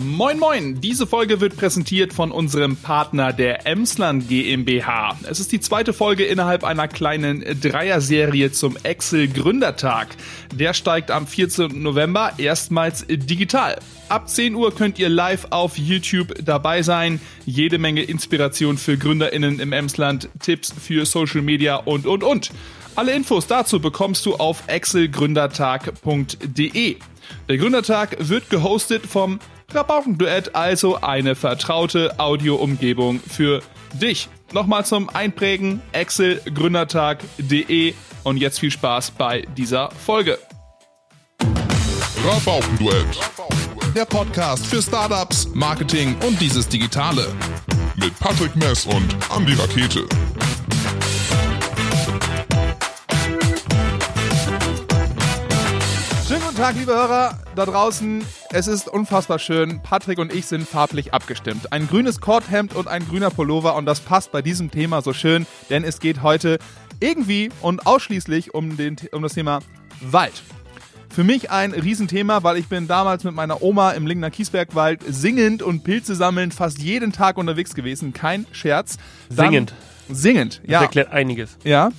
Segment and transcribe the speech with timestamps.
[0.00, 5.18] Moin Moin, diese Folge wird präsentiert von unserem Partner der Emsland GmbH.
[5.28, 10.06] Es ist die zweite Folge innerhalb einer kleinen Dreier-Serie zum Excel Gründertag.
[10.54, 11.82] Der steigt am 14.
[11.82, 13.80] November erstmals digital.
[14.08, 17.20] Ab 10 Uhr könnt ihr live auf YouTube dabei sein.
[17.44, 22.52] Jede Menge Inspiration für GründerInnen im Emsland, Tipps für Social Media und und und.
[22.94, 26.96] Alle Infos dazu bekommst du auf excelgründertag.de.
[27.48, 29.40] Der Gründertag wird gehostet vom
[29.70, 33.60] Rabaukenduett, also eine vertraute Audioumgebung für
[33.92, 34.30] dich.
[34.52, 37.92] Nochmal zum Einprägen excelgründertag.de
[38.24, 40.38] und jetzt viel Spaß bei dieser Folge.
[42.24, 43.20] Rabaukenduett.
[43.94, 47.26] Der Podcast für Startups, Marketing und dieses Digitale.
[47.96, 50.06] Mit Patrick Mess und Andy Rakete.
[56.26, 58.24] Schönen guten Tag, liebe Hörer da draußen.
[58.50, 59.80] Es ist unfassbar schön.
[59.82, 61.70] Patrick und ich sind farblich abgestimmt.
[61.70, 65.46] Ein grünes Korthemd und ein grüner Pullover und das passt bei diesem Thema so schön,
[65.68, 66.58] denn es geht heute
[66.98, 69.60] irgendwie und ausschließlich um, den, um das Thema
[70.00, 70.42] Wald.
[71.10, 75.62] Für mich ein Riesenthema, weil ich bin damals mit meiner Oma im Lingner Kiesbergwald singend
[75.62, 78.14] und Pilze sammeln fast jeden Tag unterwegs gewesen.
[78.14, 78.96] Kein Scherz.
[79.28, 79.74] Dann, Singend.
[80.08, 80.82] Singend, Das ja.
[80.82, 81.58] erklärt einiges.
[81.64, 81.90] Ja.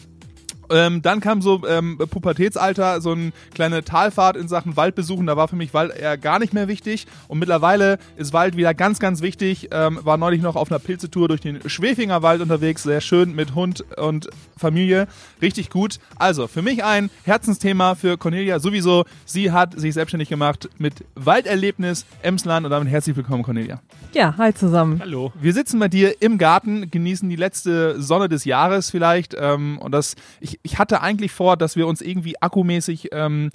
[0.69, 5.27] Ähm, dann kam so ähm, Pubertätsalter, so eine kleine Talfahrt in Sachen Wald besuchen.
[5.27, 7.07] Da war für mich Wald eher gar nicht mehr wichtig.
[7.27, 9.69] Und mittlerweile ist Wald wieder ganz, ganz wichtig.
[9.71, 12.83] Ähm, war neulich noch auf einer Pilzetour durch den Schwefinger Wald unterwegs.
[12.83, 15.07] Sehr schön mit Hund und Familie.
[15.41, 15.99] Richtig gut.
[16.17, 19.05] Also für mich ein Herzensthema für Cornelia sowieso.
[19.25, 22.65] Sie hat sich selbstständig gemacht mit Walderlebnis Emsland.
[22.65, 23.81] Und damit herzlich willkommen, Cornelia.
[24.13, 24.99] Ja, hi zusammen.
[24.99, 25.31] Hallo.
[25.39, 29.35] Wir sitzen bei dir im Garten, genießen die letzte Sonne des Jahres vielleicht.
[29.39, 33.49] Ähm, und das, ich, ich hatte eigentlich vor, dass wir uns irgendwie akkumäßig ähm,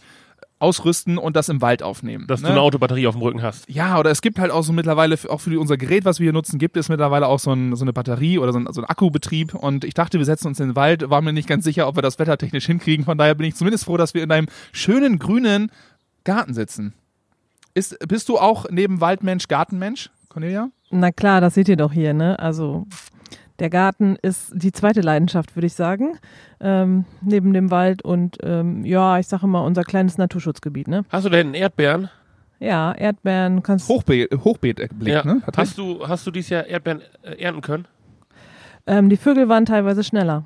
[0.58, 2.26] ausrüsten und das im Wald aufnehmen.
[2.26, 2.48] Dass ne?
[2.48, 3.68] du eine Autobatterie auf dem Rücken hast.
[3.68, 6.32] ja, oder es gibt halt auch so mittlerweile, auch für unser Gerät, was wir hier
[6.32, 8.86] nutzen, gibt es mittlerweile auch so, ein, so eine Batterie oder so ein, so ein
[8.86, 9.54] Akkubetrieb.
[9.54, 11.96] Und ich dachte, wir setzen uns in den Wald, war mir nicht ganz sicher, ob
[11.96, 13.04] wir das wettertechnisch hinkriegen.
[13.04, 15.70] Von daher bin ich zumindest froh, dass wir in einem schönen grünen
[16.24, 16.94] Garten sitzen.
[17.74, 20.70] Ist, bist du auch neben Waldmensch Gartenmensch, Cornelia?
[20.90, 22.38] Na klar, das seht ihr doch hier, ne?
[22.38, 22.86] Also
[23.58, 26.18] der Garten ist die zweite Leidenschaft, würde ich sagen,
[26.60, 31.04] ähm, neben dem Wald und ähm, ja, ich sage immer unser kleines Naturschutzgebiet, ne?
[31.08, 32.10] Hast du da hinten Erdbeeren?
[32.60, 35.24] Ja, Erdbeeren kannst Hochbe Hochbeetblick, ja.
[35.24, 35.40] ne?
[35.44, 35.56] Patrick?
[35.56, 37.86] Hast du, hast du dieses Jahr Erdbeeren äh, ernten können?
[38.86, 40.44] ähm, die Vögel waren teilweise schneller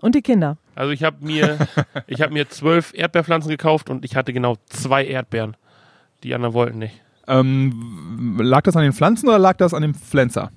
[0.00, 0.56] und die Kinder.
[0.74, 1.58] Also ich habe mir,
[2.06, 5.56] ich habe mir zwölf Erdbeerpflanzen gekauft und ich hatte genau zwei Erdbeeren.
[6.22, 7.00] Die anderen wollten nicht.
[7.26, 10.50] Ähm, lag das an den Pflanzen oder lag das an dem Pflanzer?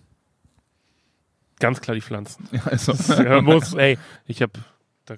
[1.62, 2.48] Ganz klar die Pflanzen.
[2.52, 4.54] Ja, also, Ja, muss, ey, ich habe,
[5.06, 5.16] da,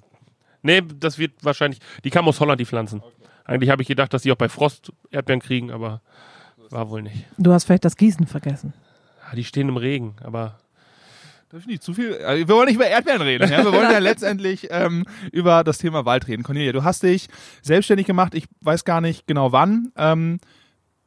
[0.62, 3.02] nee, das wird wahrscheinlich, die kamen aus Holland, die Pflanzen.
[3.44, 6.00] Eigentlich habe ich gedacht, dass die auch bei Frost Erdbeeren kriegen, aber
[6.70, 7.26] war wohl nicht.
[7.36, 8.72] Du hast vielleicht das Gießen vergessen.
[9.26, 10.58] Ja, die stehen im Regen, aber
[11.54, 12.16] Darf ich nicht zu viel?
[12.16, 13.48] Also, wir wollen nicht über Erdbeeren reden.
[13.48, 13.64] Ja?
[13.64, 16.42] Wir wollen ja letztendlich ähm, über das Thema Wald reden.
[16.42, 17.28] Cornelia, du hast dich
[17.62, 18.34] selbstständig gemacht.
[18.34, 19.92] Ich weiß gar nicht genau wann.
[19.96, 20.40] Ähm,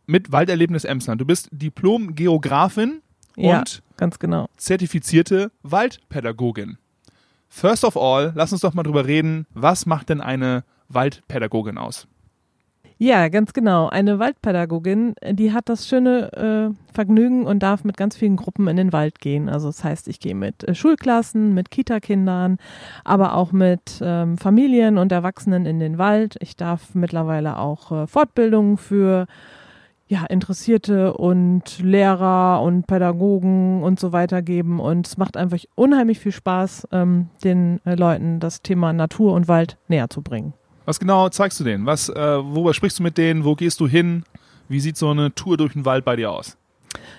[0.06, 1.20] mit Walderlebnis Emsland.
[1.20, 3.02] Du bist Diplom-Geografin
[3.38, 4.48] Ja, und ganz genau.
[4.58, 6.78] zertifizierte Waldpädagogin.
[7.48, 9.46] First of all, lass uns doch mal drüber reden.
[9.54, 12.08] Was macht denn eine Waldpädagogin aus?
[13.00, 13.90] Ja, ganz genau.
[13.90, 18.76] Eine Waldpädagogin, die hat das schöne äh, Vergnügen und darf mit ganz vielen Gruppen in
[18.76, 19.50] den Wald gehen.
[19.50, 22.58] Also das heißt, ich gehe mit äh, Schulklassen, mit Kitakindern,
[23.04, 26.38] aber auch mit ähm, Familien und Erwachsenen in den Wald.
[26.40, 29.28] Ich darf mittlerweile auch äh, Fortbildungen für
[30.08, 34.80] ja, Interessierte und Lehrer und Pädagogen und so weiter geben.
[34.80, 39.48] Und es macht einfach unheimlich viel Spaß, ähm, den äh, Leuten das Thema Natur und
[39.48, 40.54] Wald näher zu bringen.
[40.86, 41.86] Was genau zeigst du denen?
[41.86, 43.44] Was, äh, worüber sprichst du mit denen?
[43.44, 44.24] Wo gehst du hin?
[44.70, 46.58] Wie sieht so eine Tour durch den Wald bei dir aus?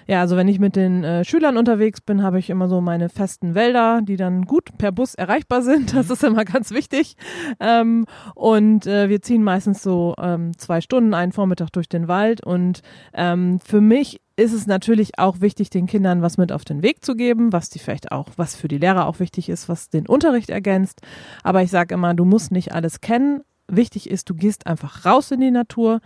[0.06, 3.08] Ja, also wenn ich mit den äh, Schülern unterwegs bin, habe ich immer so meine
[3.08, 5.94] festen Wälder, die dann gut per Bus erreichbar sind.
[5.98, 7.16] Das ist immer ganz wichtig.
[7.58, 12.40] Ähm, und äh, wir ziehen meistens so ähm, zwei Stunden einen Vormittag durch den Wald.
[12.44, 12.82] Und
[13.14, 17.04] ähm, für mich ist es natürlich auch wichtig, den Kindern was mit auf den Weg
[17.04, 20.06] zu geben, was die vielleicht auch, was für die Lehrer auch wichtig ist, was den
[20.06, 21.00] Unterricht ergänzt.
[21.42, 23.42] Aber ich sage immer, du musst nicht alles kennen.
[23.66, 26.00] Wichtig ist, du gehst einfach raus in die Natur.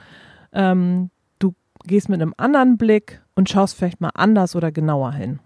[0.53, 1.55] Ähm, du
[1.85, 5.41] gehst mit einem anderen Blick und schaust vielleicht mal anders oder genauer hin.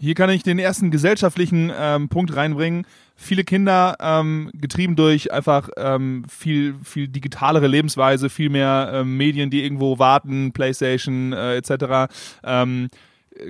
[0.00, 2.86] Hier kann ich den ersten gesellschaftlichen ähm, Punkt reinbringen.
[3.16, 9.50] Viele Kinder, ähm, getrieben durch einfach ähm, viel, viel digitalere Lebensweise, viel mehr ähm, Medien,
[9.50, 12.12] die irgendwo warten, Playstation äh, etc.,
[12.44, 12.88] ähm,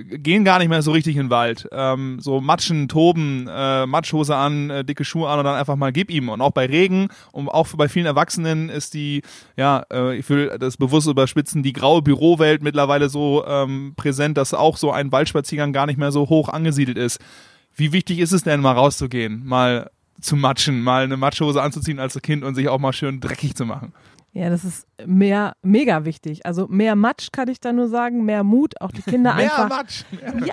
[0.05, 1.67] gehen gar nicht mehr so richtig in den Wald.
[1.71, 5.91] Ähm, so matschen, toben, äh, Matschhose an, äh, dicke Schuhe an und dann einfach mal
[5.91, 6.29] gib ihm.
[6.29, 9.21] Und auch bei Regen und auch bei vielen Erwachsenen ist die,
[9.57, 14.53] ja, äh, ich will das bewusst überspitzen, die graue Bürowelt mittlerweile so ähm, präsent, dass
[14.53, 17.19] auch so ein Waldspaziergang gar nicht mehr so hoch angesiedelt ist.
[17.75, 19.89] Wie wichtig ist es denn, mal rauszugehen, mal
[20.21, 23.65] zu matschen, mal eine Matschhose anzuziehen als Kind und sich auch mal schön dreckig zu
[23.65, 23.93] machen?
[24.31, 26.45] Ja, das ist mehr, mega wichtig.
[26.45, 29.69] Also mehr Matsch kann ich da nur sagen, mehr Mut, auch die Kinder Mehr einfach.
[29.69, 30.03] Matsch.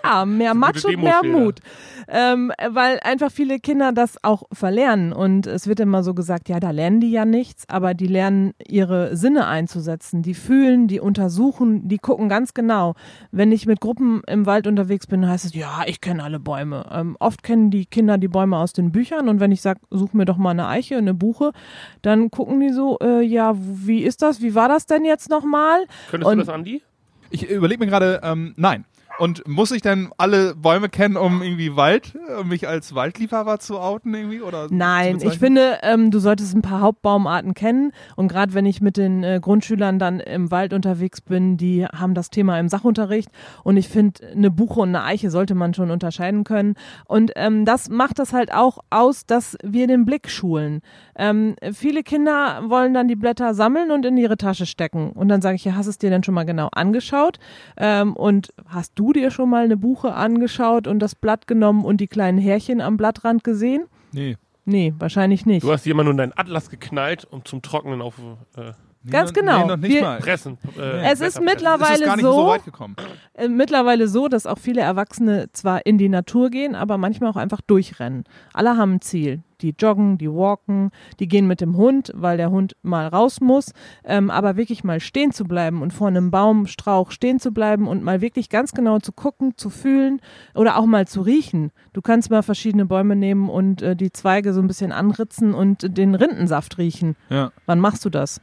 [0.03, 1.21] Ja, mehr Matsch und mehr.
[1.23, 1.61] Mut.
[2.09, 5.13] Ähm, weil einfach viele Kinder das auch verlernen.
[5.13, 8.55] Und es wird immer so gesagt, ja, da lernen die ja nichts, aber die lernen
[8.67, 10.23] ihre Sinne einzusetzen.
[10.23, 12.95] Die fühlen, die untersuchen, die gucken ganz genau.
[13.31, 16.87] Wenn ich mit Gruppen im Wald unterwegs bin, heißt es, ja, ich kenne alle Bäume.
[16.91, 20.15] Ähm, oft kennen die Kinder die Bäume aus den Büchern und wenn ich sage, such
[20.15, 21.53] mir doch mal eine Eiche, eine Buche,
[22.01, 24.41] dann gucken die so, äh, ja, wie ist das?
[24.41, 25.87] Wie war das denn jetzt nochmal?
[26.11, 26.83] Könntest Und- du das, Andi?
[27.31, 28.85] Ich überlege mir gerade, ähm, nein.
[29.19, 33.79] Und muss ich denn alle Bäume kennen, um irgendwie Wald, äh, mich als Waldliebhaber zu
[33.79, 34.43] outen irgendwie?
[34.43, 37.93] Oder Nein, ich finde, ähm, du solltest ein paar Hauptbaumarten kennen.
[38.17, 42.15] Und gerade wenn ich mit den äh, Grundschülern dann im Wald unterwegs bin, die haben
[42.15, 43.31] das Thema im Sachunterricht.
[43.65, 46.75] Und ich finde, eine Buche und eine Eiche sollte man schon unterscheiden können.
[47.07, 50.83] Und ähm, das macht das halt auch aus, dass wir den Blick schulen.
[51.17, 55.13] Ähm, viele Kinder wollen dann die Blätter sammeln und in ihre Tasche stecken.
[55.13, 57.39] Und dann sage ich, ja, hast du es dir denn schon mal genau angeschaut?
[57.79, 62.01] Ähm, und hast du dir schon mal eine Buche angeschaut und das Blatt genommen und
[62.01, 63.87] die kleinen Härchen am Blattrand gesehen?
[64.13, 64.37] Nee.
[64.65, 65.63] Nee, wahrscheinlich nicht.
[65.63, 68.15] Du hast jemand nur deinen Atlas geknallt, um zum Trocknen auf
[68.57, 68.73] äh,
[69.09, 69.59] Ganz noch- genau.
[69.61, 70.19] Nee, noch nicht Wir- mal.
[70.19, 70.59] Pressen.
[70.77, 71.37] Äh, Es ist.
[71.37, 72.97] Es mittlerweile ist gar nicht so- so weit gekommen.
[73.37, 77.37] Äh, mittlerweile so, dass auch viele Erwachsene zwar in die Natur gehen, aber manchmal auch
[77.37, 78.25] einfach durchrennen.
[78.55, 79.43] Alle haben ein Ziel.
[79.63, 83.73] Die joggen, die walken, die gehen mit dem Hund, weil der Hund mal raus muss.
[84.05, 88.03] Ähm, aber wirklich mal stehen zu bleiben und vor einem Baumstrauch stehen zu bleiben und
[88.03, 90.21] mal wirklich ganz genau zu gucken, zu fühlen
[90.55, 91.73] oder auch mal zu riechen.
[91.95, 95.97] Du kannst mal verschiedene Bäume nehmen und äh, die Zweige so ein bisschen anritzen und
[95.97, 97.17] den Rindensaft riechen.
[97.31, 97.51] Ja.
[97.65, 98.43] Wann machst du das?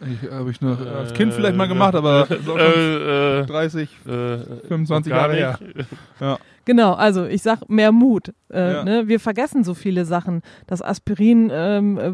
[0.00, 4.38] Ich, habe ich noch als Kind vielleicht mal gemacht, aber äh, äh, 30, äh,
[4.68, 5.58] 25 gar Jahre her.
[5.74, 6.38] nicht.
[6.66, 8.32] Genau, also ich sag mehr Mut.
[8.52, 8.84] Äh, Ja.
[8.84, 9.08] ne?
[9.08, 10.42] Wir vergessen so viele Sachen.
[10.66, 12.12] Das Aspirin, ähm, äh,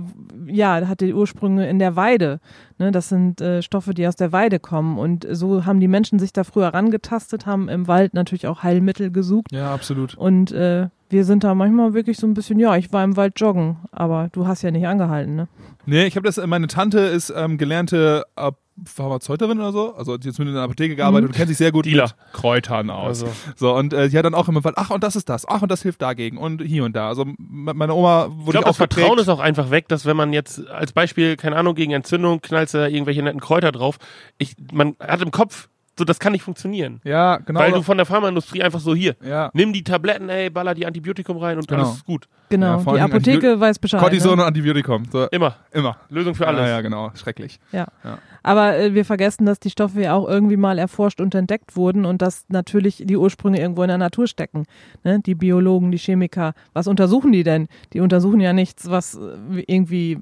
[0.53, 2.39] ja, hat die Ursprünge in der Weide.
[2.79, 2.91] Ne?
[2.93, 4.99] Das sind äh, Stoffe, die aus der Weide kommen.
[4.99, 9.11] Und so haben die Menschen sich da früher rangetastet, haben im Wald natürlich auch Heilmittel
[9.11, 9.49] gesucht.
[9.51, 10.15] Ja, absolut.
[10.17, 13.39] Und äh, wir sind da manchmal wirklich so ein bisschen, ja, ich war im Wald
[13.41, 15.49] joggen, aber du hast ja nicht angehalten, ne?
[15.87, 18.51] Nee, ich habe das, meine Tante ist ähm, gelernte äh,
[18.85, 21.73] Pharmazeutin oder so, also hat jetzt mit in der Apotheke gearbeitet und kennt sich sehr
[21.73, 22.05] gut Dealer.
[22.05, 23.23] mit Kräutern aus.
[23.23, 25.49] Also, So, und äh, sie hat dann auch immer gesagt, ach, und das ist das,
[25.49, 27.09] ach, und das hilft dagegen und hier und da.
[27.09, 30.17] Also meine Oma ich wurde glaube, auch das Vertrauen ist auch einfach weg, dass wenn
[30.17, 33.99] man jetzt als Beispiel, keine Ahnung, gegen Entzündung knallst du da irgendwelche netten Kräuter drauf.
[34.39, 37.01] Ich, man hat im Kopf, so das kann nicht funktionieren.
[37.05, 37.61] Ja, genau.
[37.61, 39.51] Weil du von der Pharmaindustrie einfach so hier, ja.
[39.55, 41.85] nimm die Tabletten, ey, baller die Antibiotikum rein und Genau.
[41.85, 42.29] alles ist gut.
[42.51, 44.01] Genau, Ja, die Apotheke weiß Bescheid.
[44.01, 44.43] Cortison ne?
[44.43, 45.05] und Antibiotikum.
[45.11, 45.57] So, Immer.
[45.73, 45.97] immer.
[46.11, 46.61] Lösung für alles.
[46.61, 47.11] Ja, ja, genau.
[47.15, 47.59] Schrecklich.
[47.73, 47.87] Ja.
[48.05, 48.19] Ja.
[48.43, 52.05] Aber äh, wir vergessen, dass die Stoffe ja auch irgendwie mal erforscht und entdeckt wurden
[52.05, 54.65] und dass natürlich die Ursprünge irgendwo in der Natur stecken.
[55.03, 55.21] Ne?
[55.21, 57.69] Die Biologen, die Chemiker, was untersuchen die denn?
[57.93, 60.19] Die untersuchen ja nichts, was äh, irgendwie,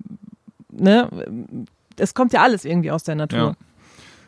[0.72, 1.08] ne?
[1.96, 3.38] Es kommt ja alles irgendwie aus der Natur.
[3.38, 3.52] Ja.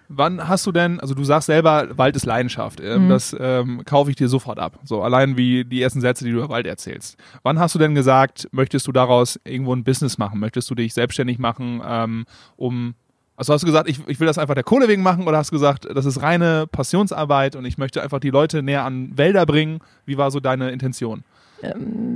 [0.08, 2.80] Wann hast du denn, also du sagst selber, Wald ist Leidenschaft.
[2.80, 3.08] Ähm, Mhm.
[3.08, 4.78] Das ähm, kaufe ich dir sofort ab.
[4.84, 7.16] So allein wie die ersten Sätze, die du über Wald erzählst.
[7.42, 10.40] Wann hast du denn gesagt, möchtest du daraus irgendwo ein Business machen?
[10.40, 12.24] Möchtest du dich selbstständig machen, ähm,
[12.56, 12.94] um
[13.38, 15.50] also hast du gesagt, ich, ich will das einfach der Kohle wegen machen oder hast
[15.50, 19.44] du gesagt, das ist reine Passionsarbeit und ich möchte einfach die Leute näher an Wälder
[19.44, 19.80] bringen?
[20.06, 21.22] Wie war so deine Intention?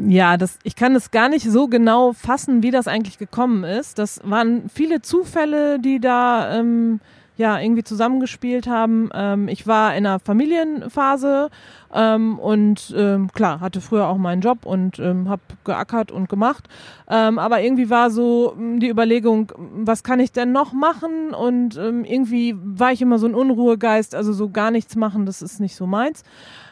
[0.08, 3.98] Ja, das, ich kann es gar nicht so genau fassen, wie das eigentlich gekommen ist.
[3.98, 7.00] Das waren viele Zufälle, die da ähm,
[7.40, 9.10] ja irgendwie zusammengespielt haben.
[9.12, 11.50] Ähm, ich war in einer Familienphase
[11.92, 16.68] ähm, und ähm, klar hatte früher auch meinen Job und ähm, habe geackert und gemacht.
[17.08, 21.34] Ähm, aber irgendwie war so mh, die Überlegung, was kann ich denn noch machen?
[21.34, 25.42] Und ähm, irgendwie war ich immer so ein Unruhegeist, also so gar nichts machen, das
[25.42, 26.22] ist nicht so meins.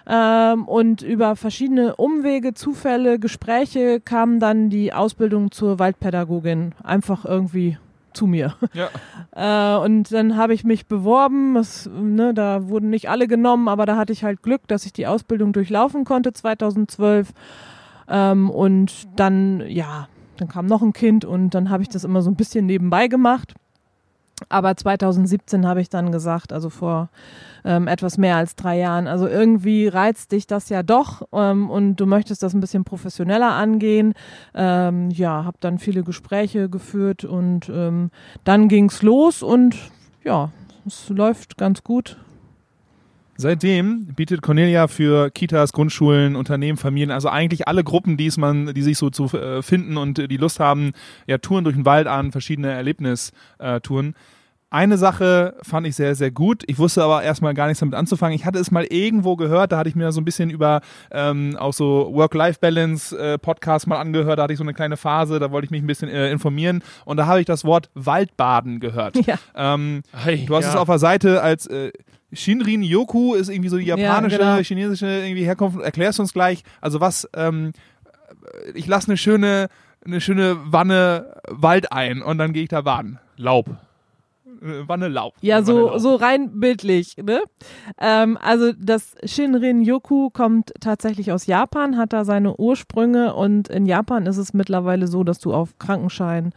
[0.06, 7.78] Ähm, und über verschiedene Umwege, Zufälle, Gespräche kam dann die Ausbildung zur Waldpädagogin einfach irgendwie
[8.12, 8.55] zu mir.
[8.73, 8.88] Ja.
[9.37, 11.55] Äh, und dann habe ich mich beworben.
[11.55, 14.93] Das, ne, da wurden nicht alle genommen, aber da hatte ich halt Glück, dass ich
[14.93, 17.29] die Ausbildung durchlaufen konnte 2012.
[18.09, 22.23] Ähm, und dann, ja, dann kam noch ein Kind und dann habe ich das immer
[22.23, 23.55] so ein bisschen nebenbei gemacht.
[24.49, 27.09] Aber 2017 habe ich dann gesagt, also vor
[27.64, 31.97] ähm, etwas mehr als drei Jahren, also irgendwie reizt dich das ja doch ähm, und
[31.97, 34.14] du möchtest das ein bisschen professioneller angehen.
[34.54, 38.11] Ähm, ja, habe dann viele Gespräche geführt und ähm,
[38.45, 39.76] dann ging's los und
[40.25, 40.50] ja,
[40.87, 42.16] es läuft ganz gut.
[43.40, 48.75] Seitdem bietet Cornelia für Kitas, Grundschulen, Unternehmen, Familien, also eigentlich alle Gruppen, die es man,
[48.75, 50.90] die sich so zu äh, finden und die Lust haben,
[51.28, 54.16] ja, Touren durch den Wald an, verschiedene Erlebnistouren.
[54.71, 56.62] Eine Sache fand ich sehr, sehr gut.
[56.66, 58.35] Ich wusste aber erstmal gar nichts damit anzufangen.
[58.35, 61.57] Ich hatte es mal irgendwo gehört, da hatte ich mir so ein bisschen über ähm,
[61.59, 64.38] auch so Work-Life-Balance-Podcast äh, mal angehört.
[64.38, 66.83] Da hatte ich so eine kleine Phase, da wollte ich mich ein bisschen äh, informieren.
[67.07, 69.16] Und da habe ich das Wort Waldbaden gehört.
[69.28, 69.37] Ja.
[69.54, 70.71] Ähm, Hey, du hast ja.
[70.71, 71.90] es auf der Seite als äh,
[72.32, 74.56] Shinrin Yoku ist irgendwie so die japanische, genau.
[74.58, 75.80] chinesische irgendwie Herkunft.
[75.80, 76.62] Erklärst du uns gleich.
[76.80, 77.73] Also was, ähm,
[78.75, 79.68] ich lasse eine schöne,
[80.04, 83.18] eine schöne Wanne Wald ein und dann gehe ich da baden.
[83.37, 83.68] Laub.
[84.61, 85.35] Äh, Wanne Laub.
[85.40, 85.99] Ja, so, Vanilleau.
[85.99, 87.42] so rein bildlich, ne?
[87.99, 93.87] Ähm, also das Shinrin Yoku kommt tatsächlich aus Japan, hat da seine Ursprünge und in
[93.87, 96.52] Japan ist es mittlerweile so, dass du auf Krankenschein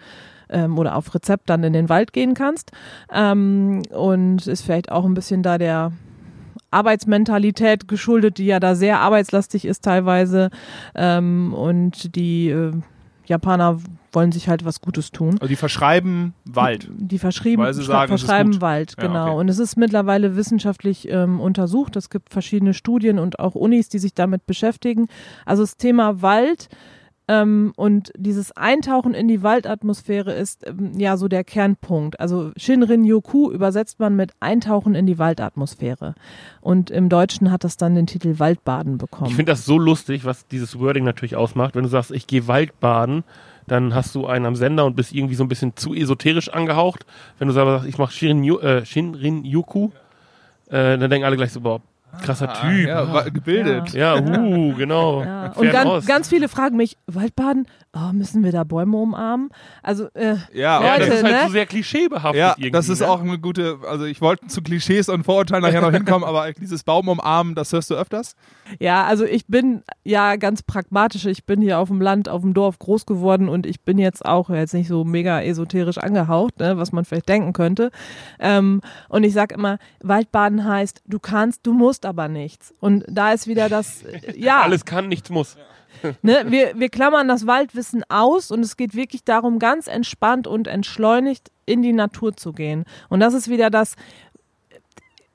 [0.51, 2.71] ähm, oder auf Rezept dann in den Wald gehen kannst.
[3.11, 5.91] Ähm, und ist vielleicht auch ein bisschen da der
[6.71, 10.49] Arbeitsmentalität geschuldet, die ja da sehr arbeitslastig ist teilweise.
[10.95, 12.71] Ähm, und die äh,
[13.25, 13.79] Japaner
[14.13, 15.35] wollen sich halt was Gutes tun.
[15.35, 16.89] Also die verschreiben Wald.
[16.91, 18.61] Die verschrieben, Weil sie sagen, verschreiben.
[18.61, 19.27] Wald, Ja, genau.
[19.27, 19.35] okay.
[19.35, 21.95] Und es ist mittlerweile wissenschaftlich ähm, untersucht.
[21.95, 25.07] Es gibt verschiedene Studien und auch Unis, die sich damit beschäftigen.
[25.45, 26.69] Also das Thema Wald
[27.31, 32.19] ähm, und dieses Eintauchen in die Waldatmosphäre ist ähm, ja so der Kernpunkt.
[32.19, 36.13] Also Shinrin Yoku übersetzt man mit Eintauchen in die Waldatmosphäre.
[36.59, 39.29] Und im Deutschen hat das dann den Titel Waldbaden bekommen.
[39.29, 41.73] Ich finde das so lustig, was dieses Wording natürlich ausmacht.
[41.73, 43.23] Wenn du sagst, ich gehe Waldbaden,
[43.65, 47.05] dann hast du einen am Sender und bist irgendwie so ein bisschen zu esoterisch angehaucht.
[47.39, 49.91] Wenn du sagst, ich mache Shinrin, äh, Shinrin Yuku,
[50.67, 51.81] äh, dann denken alle gleich so, boah,
[52.23, 52.87] krasser Typ.
[52.87, 53.93] Ah, Ja, wa- gebildet.
[53.93, 55.23] Ja, uh, genau.
[55.41, 55.51] Ja.
[55.53, 59.49] Und ganz, ganz viele fragen mich, Waldbaden, oh, müssen wir da Bäume umarmen?
[59.83, 61.41] Also, äh, Ja, ja, Leute, das ist halt ne?
[61.47, 62.71] so sehr klischeebehaftet Ja, irgendwie.
[62.71, 63.09] das ist ne?
[63.09, 66.83] auch eine gute, also ich wollte zu Klischees und Vorurteilen nachher noch hinkommen, aber dieses
[66.83, 68.35] Baum umarmen, das hörst du öfters?
[68.79, 71.25] Ja, also ich bin ja ganz pragmatisch.
[71.25, 74.25] Ich bin hier auf dem Land, auf dem Dorf groß geworden und ich bin jetzt
[74.25, 77.91] auch jetzt nicht so mega esoterisch angehaucht, ne, was man vielleicht denken könnte.
[78.39, 82.73] Ähm, und ich sag immer, Waldbaden heißt, du kannst, du musst aber nichts.
[82.79, 84.03] Und da ist wieder das,
[84.35, 85.57] ja, Alles kann, nichts muss.
[86.21, 90.67] ne, wir, wir klammern das Waldwissen aus und es geht wirklich darum, ganz entspannt und
[90.67, 92.85] entschleunigt in die Natur zu gehen.
[93.09, 93.95] Und das ist wieder das,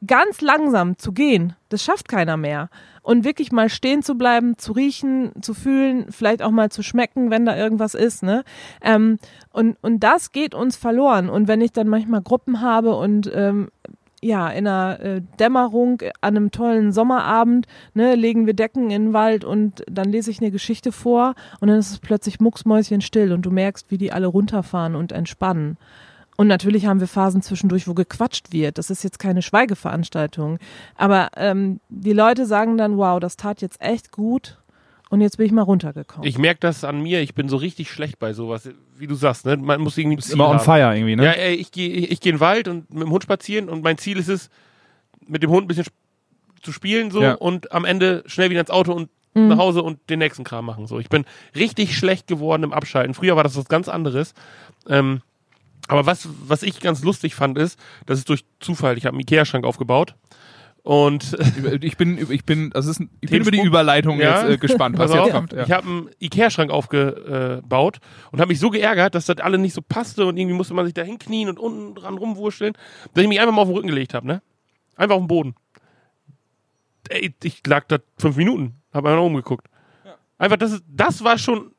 [0.07, 2.69] ganz langsam zu gehen, das schafft keiner mehr.
[3.03, 7.31] Und wirklich mal stehen zu bleiben, zu riechen, zu fühlen, vielleicht auch mal zu schmecken,
[7.31, 8.25] wenn da irgendwas ist.
[8.25, 8.43] Ne?
[8.83, 9.19] Ähm,
[9.53, 11.29] und, und das geht uns verloren.
[11.29, 13.69] Und wenn ich dann manchmal Gruppen habe und ähm,
[14.27, 19.13] ja, in einer äh, Dämmerung an einem tollen Sommerabend, ne, legen wir Decken in den
[19.13, 23.43] Wald und dann lese ich eine Geschichte vor und dann ist es plötzlich mucksmäuschenstill und
[23.43, 25.79] du merkst, wie die alle runterfahren und entspannen.
[26.37, 28.77] Und natürlich haben wir Phasen zwischendurch, wo gequatscht wird.
[28.77, 30.59] Das ist jetzt keine Schweigeveranstaltung.
[30.95, 34.59] Aber ähm, die Leute sagen dann, wow, das tat jetzt echt gut
[35.09, 36.29] und jetzt bin ich mal runtergekommen.
[36.29, 38.69] Ich merke das an mir, ich bin so richtig schlecht bei sowas.
[38.99, 39.57] Wie du sagst, ne?
[39.57, 40.65] man muss irgendwie ein Ziel Immer on haben.
[40.65, 41.25] fire irgendwie, ne?
[41.25, 43.69] Ja, ey, ich gehe ich, ich geh in den Wald und mit dem Hund spazieren
[43.69, 44.49] und mein Ziel ist es,
[45.27, 45.87] mit dem Hund ein bisschen
[46.63, 47.35] zu spielen so Ja.
[47.35, 50.87] und am Ende schnell wieder ins Auto und nach Hause und den nächsten Kram machen.
[50.87, 53.13] So, ich bin richtig schlecht geworden im Abschalten.
[53.13, 54.33] Früher war das was ganz anderes.
[54.89, 55.21] Ähm,
[55.89, 59.21] aber was, was ich ganz lustig fand, ist, das ist durch Zufall, ich habe einen
[59.21, 60.15] Ikea-Schrank aufgebaut
[60.87, 61.37] und
[61.81, 63.61] Ich bin, ich bin, das ist, ein- ich bin über die?
[63.61, 64.43] Überleitung Ja.
[64.43, 65.53] jetzt äh, gespannt, was jetzt kommt.
[65.53, 65.65] Ja.
[65.65, 67.99] Ich habe einen Ikea-Schrank aufgebaut
[68.31, 70.85] und habe mich so geärgert, dass das alle nicht so passte und irgendwie musste man
[70.85, 72.75] sich da hinknien und unten dran rumwurschteln,
[73.15, 74.43] dass ich mich einfach mal auf den Rücken gelegt habe, ne?
[74.97, 75.55] Einfach auf den Boden.
[77.09, 79.67] Ey, ich lag da fünf Minuten, habe einfach umgeguckt.
[80.39, 81.73] Einfach, das, ist, das war schon,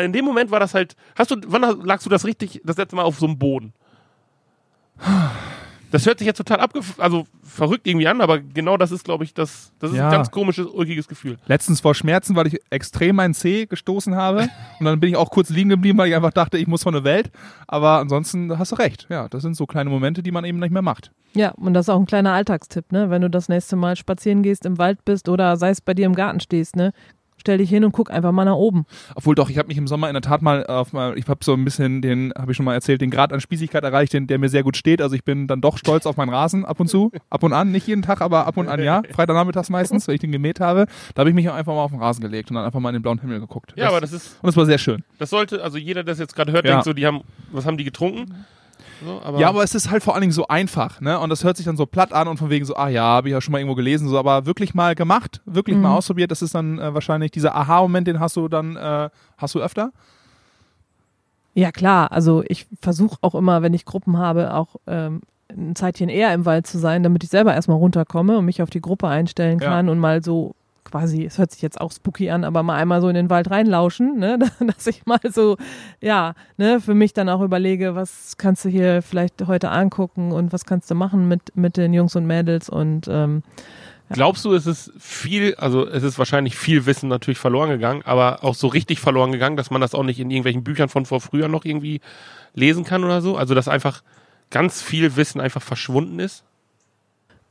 [0.00, 2.94] in dem Moment war das halt, hast du, wann lagst du das richtig, das letzte
[2.94, 3.72] Mal auf so einem Boden?
[5.90, 9.24] Das hört sich jetzt total abge also verrückt irgendwie an, aber genau das ist, glaube
[9.24, 10.06] ich, das, das ist Ja.
[10.06, 11.36] ein ganz komisches, ulkiges Gefühl.
[11.46, 14.48] Letztens vor Schmerzen, weil ich extrem meinen Zeh gestoßen habe.
[14.78, 16.94] Und dann bin ich auch kurz liegen geblieben, weil ich einfach dachte, ich muss von
[16.94, 17.30] der Welt.
[17.66, 19.06] Aber ansonsten hast du recht.
[19.10, 21.10] Ja, das sind so kleine Momente, die man eben nicht mehr macht.
[21.34, 23.10] Ja, und das ist auch ein kleiner Alltagstipp, ne?
[23.10, 26.06] Wenn du das nächste Mal spazieren gehst, im Wald bist oder sei es bei dir
[26.06, 26.92] im Garten stehst, ne?
[27.40, 28.84] Stell dich hin und guck einfach mal nach oben.
[29.14, 31.42] Obwohl doch, ich habe mich im Sommer in der Tat mal auf mal, ich habe
[31.42, 34.26] so ein bisschen den, habe ich schon mal erzählt, den Grad an Spießigkeit erreicht, den,
[34.26, 35.00] der mir sehr gut steht.
[35.00, 37.72] Also ich bin dann doch stolz auf meinen Rasen ab und zu, ab und an,
[37.72, 39.02] nicht jeden Tag, aber ab und an ja.
[39.10, 40.86] Freitagnachmittags meistens, wenn ich den gemäht habe.
[41.14, 42.90] Da habe ich mich auch einfach mal auf den Rasen gelegt und dann einfach mal
[42.90, 43.72] in den blauen Himmel geguckt.
[43.76, 45.02] Ja, aber das ist, und das war sehr schön.
[45.18, 46.72] Das sollte, also jeder, der das jetzt gerade hört, Ja.
[46.72, 48.44] denkt so, die haben, was haben die getrunken?
[49.04, 51.18] So, aber Ja, aber es ist halt vor allen Dingen so einfach, ne?
[51.18, 53.28] Und das hört sich dann so platt an und von wegen so, ah ja, habe
[53.28, 56.42] ich ja schon mal irgendwo gelesen, so, aber wirklich mal gemacht, wirklich mal ausprobiert, das
[56.42, 59.08] ist dann äh, wahrscheinlich dieser Aha-Moment, den hast du dann, äh,
[59.38, 59.92] hast du öfter?
[61.54, 62.12] Ja, klar.
[62.12, 66.44] Also ich versuche auch immer, wenn ich Gruppen habe, auch ähm, ein Zeitchen eher im
[66.46, 69.68] Wald zu sein, damit ich selber erstmal runterkomme und mich auf die Gruppe einstellen Ja.
[69.70, 70.54] kann und mal so
[70.90, 73.50] quasi, es hört sich jetzt auch spooky an, aber mal einmal so in den Wald
[73.50, 74.38] reinlauschen, ne?
[74.66, 75.56] dass ich mal so,
[76.00, 80.52] ja, ne, für mich dann auch überlege, was kannst du hier vielleicht heute angucken und
[80.52, 83.42] was kannst du machen mit, mit den Jungs und Mädels und ähm,
[84.12, 88.42] Glaubst du, es ist viel, also es ist wahrscheinlich viel Wissen natürlich verloren gegangen, aber
[88.42, 91.20] auch so richtig verloren gegangen, dass man das auch nicht in irgendwelchen Büchern von vor
[91.20, 92.00] früher noch irgendwie
[92.52, 93.36] lesen kann oder so?
[93.36, 94.02] Also dass einfach
[94.50, 96.42] ganz viel Wissen einfach verschwunden ist?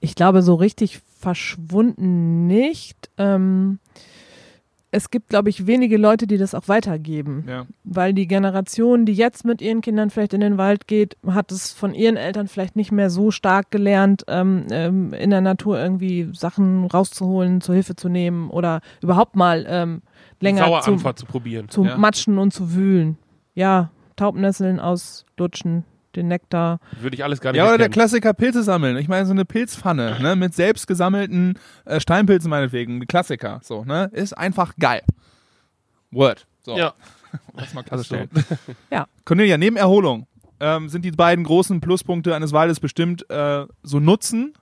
[0.01, 3.09] Ich glaube, so richtig verschwunden nicht.
[3.17, 3.79] Ähm,
[4.91, 7.45] es gibt, glaube ich, wenige Leute, die das auch weitergeben.
[7.47, 7.67] Ja.
[7.83, 11.71] Weil die Generation, die jetzt mit ihren Kindern vielleicht in den Wald geht, hat es
[11.71, 16.29] von ihren Eltern vielleicht nicht mehr so stark gelernt, ähm, ähm, in der Natur irgendwie
[16.33, 20.01] Sachen rauszuholen, zur Hilfe zu nehmen oder überhaupt mal ähm,
[20.39, 21.69] länger zu, zu probieren.
[21.69, 21.97] zu Ja.
[21.97, 23.17] matschen und zu wühlen.
[23.53, 25.83] Ja, Taubnesseln auslutschen,
[26.15, 26.79] den Nektar.
[26.99, 27.93] Würde ich alles gar nicht Ja, oder der erkennen.
[27.93, 28.97] Klassiker Pilze sammeln.
[28.97, 33.83] Ich meine, so eine Pilzpfanne, ne, mit selbst gesammelten äh, Steinpilzen meinetwegen, die Klassiker, so,
[33.85, 35.01] ne, ist einfach geil.
[36.11, 36.47] Word.
[36.61, 36.93] So, Ja,
[37.55, 38.29] das mal klarstellen.
[38.91, 39.07] Ja.
[39.25, 40.27] Cornelia, neben Erholung
[40.59, 44.53] ähm, sind die beiden großen Pluspunkte eines Waldes bestimmt äh, so Nutzen.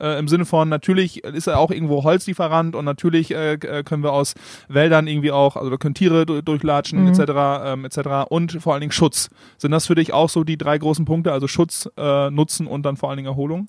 [0.00, 4.02] Äh, Im Sinne von, natürlich ist er auch irgendwo Holzlieferant und natürlich äh, äh, können
[4.02, 4.34] wir aus
[4.68, 7.08] Wäldern irgendwie auch, also da können Tiere du- durchlatschen, Mhm.
[7.08, 7.32] etc.,
[7.64, 8.26] ähm, etc.
[8.28, 9.28] Und vor allen Dingen Schutz.
[9.56, 12.84] Sind das für dich auch so die drei großen Punkte, also Schutz, äh, Nutzen und
[12.84, 13.68] dann vor allen Dingen Erholung?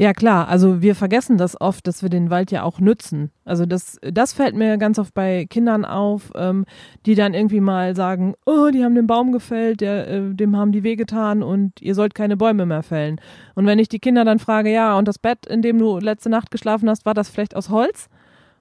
[0.00, 0.46] Ja, klar.
[0.46, 3.32] Also wir vergessen das oft, dass wir den Wald ja auch nützen.
[3.44, 6.66] Also das, das fällt mir ganz oft bei Kindern auf, ähm,
[7.04, 10.70] die dann irgendwie mal sagen, oh, die haben den Baum gefällt, der, äh, dem haben
[10.70, 13.20] die wehgetan und ihr sollt keine Bäume mehr fällen.
[13.56, 16.30] Und wenn ich die Kinder dann frage, ja, und das Bett, in dem du letzte
[16.30, 18.08] Nacht geschlafen hast, war das vielleicht aus Holz?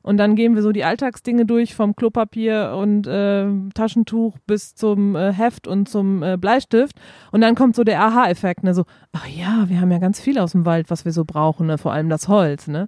[0.08, 5.18] Und dann gehen wir so die Alltagsdinge durch, vom Klopapier und äh, Taschentuch bis zum
[5.18, 6.96] äh, Heft und zum äh, Bleistift.
[7.34, 8.74] Und dann kommt so der Aha-Effekt, ne?
[8.74, 11.68] So, ach ja, wir haben ja ganz viel aus dem Wald, was wir so brauchen,
[11.68, 11.78] ne?
[11.78, 12.88] vor allem das Holz, ne?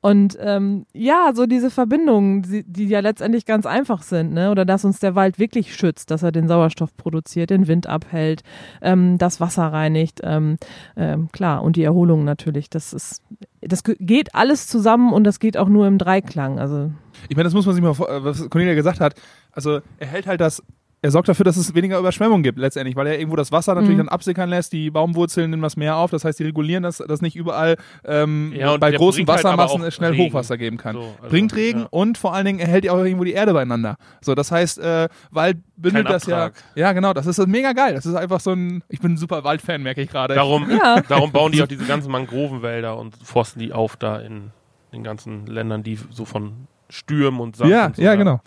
[0.00, 4.52] Und ähm, ja, so diese Verbindungen, die, die ja letztendlich ganz einfach sind, ne?
[4.52, 8.42] Oder dass uns der Wald wirklich schützt, dass er den Sauerstoff produziert, den Wind abhält,
[8.80, 10.56] ähm, das Wasser reinigt, ähm,
[10.96, 12.70] ähm, klar, und die Erholung natürlich.
[12.70, 13.24] Das ist,
[13.62, 16.58] das ge- geht alles zusammen und das geht auch nur im Dreiklang.
[16.58, 16.90] Also
[17.28, 19.14] Ich meine, das muss man sich mal, vor- äh, was Cornelia gesagt hat.
[19.52, 20.62] Also er hält halt das,
[21.02, 23.94] er sorgt dafür, dass es weniger Überschwemmung gibt letztendlich, weil er irgendwo das Wasser natürlich
[23.96, 24.06] Mhm.
[24.06, 27.22] dann absickern lässt, die Baumwurzeln nehmen das Meer auf, das heißt, die regulieren das, dass
[27.22, 30.24] nicht überall ähm, Ja, und bei großen halt Wassermassen es schnell Regen.
[30.30, 30.96] Hochwasser geben kann.
[30.96, 31.86] So, also, Bringt Regen ja.
[31.90, 33.96] und vor allen Dingen er hält ja auch irgendwo die Erde beieinander.
[34.20, 36.46] So, das heißt, äh, Wald bündelt Kein das ja.
[36.46, 36.62] Abtrag.
[36.74, 37.94] Ja, genau, das ist mega geil.
[37.94, 40.34] Das ist einfach so ein, ich bin ein super Waldfan, merke ich gerade.
[40.34, 41.00] Darum, Ja.
[41.08, 44.50] darum bauen die auch diese ganzen Mangrovenwälder und forsten die auf da in
[44.92, 48.40] den ganzen Ländern, die so von Stürmen und Sand Ja, und so ja, da- genau.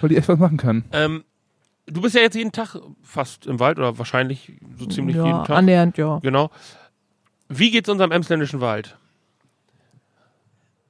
[0.00, 0.84] Weil die echt was machen können.
[0.92, 1.22] Ähm,
[1.90, 5.44] du bist ja jetzt jeden Tag fast im Wald oder wahrscheinlich so ziemlich ja, jeden
[5.44, 5.56] Tag.
[5.56, 6.18] annähernd, ja.
[6.22, 6.50] Genau.
[7.48, 8.96] Wie geht's unserem emsländischen Wald?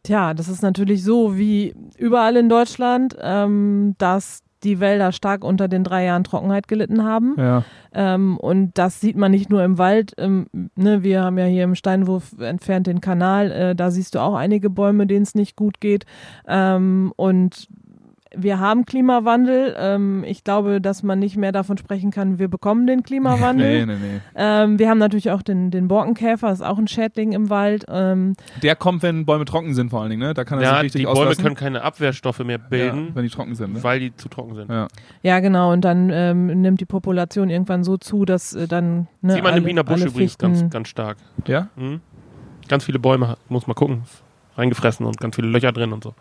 [0.02, 5.68] Tja, das ist natürlich so wie überall in Deutschland, ähm, dass die Wälder stark unter
[5.68, 7.34] den drei Jahren Trockenheit gelitten haben.
[7.38, 7.64] Ja.
[7.92, 10.12] Ähm, und das sieht man nicht nur im Wald.
[10.18, 13.50] Ähm, ne, wir haben ja hier im Steinwurf entfernt den Kanal.
[13.50, 16.04] Äh, da siehst du auch einige Bäume, denen es nicht gut geht.
[16.46, 17.68] Ähm, und
[18.36, 19.74] wir haben Klimawandel.
[19.78, 23.86] Ähm, ich glaube, dass man nicht mehr davon sprechen kann, wir bekommen den Klimawandel.
[23.86, 24.20] Nee, nee, nee.
[24.36, 27.84] Ähm, wir haben natürlich auch den, den Borkenkäfer, ist auch ein Schädling im Wald.
[27.88, 30.34] Ähm, Der kommt, wenn Bäume trocken sind vor allen Dingen, ne?
[30.34, 31.42] Da kann er Ja, sich richtig die Bäume auslassen.
[31.44, 33.82] können keine Abwehrstoffe mehr bilden, ja, wenn die trocken sind, ne?
[33.82, 34.70] weil die zu trocken sind.
[34.70, 34.88] Ja.
[35.22, 35.72] ja, genau.
[35.72, 39.52] Und dann ähm, nimmt die Population irgendwann so zu, dass äh, dann ne, Sieht man
[39.52, 41.16] alle, im Wiener Busch alle übrigens Fichten, ganz, ganz stark.
[41.46, 41.68] ja?
[41.76, 42.00] Mhm.
[42.68, 44.02] Ganz viele Bäume, muss man gucken,
[44.56, 46.14] reingefressen und ganz viele Löcher drin und so.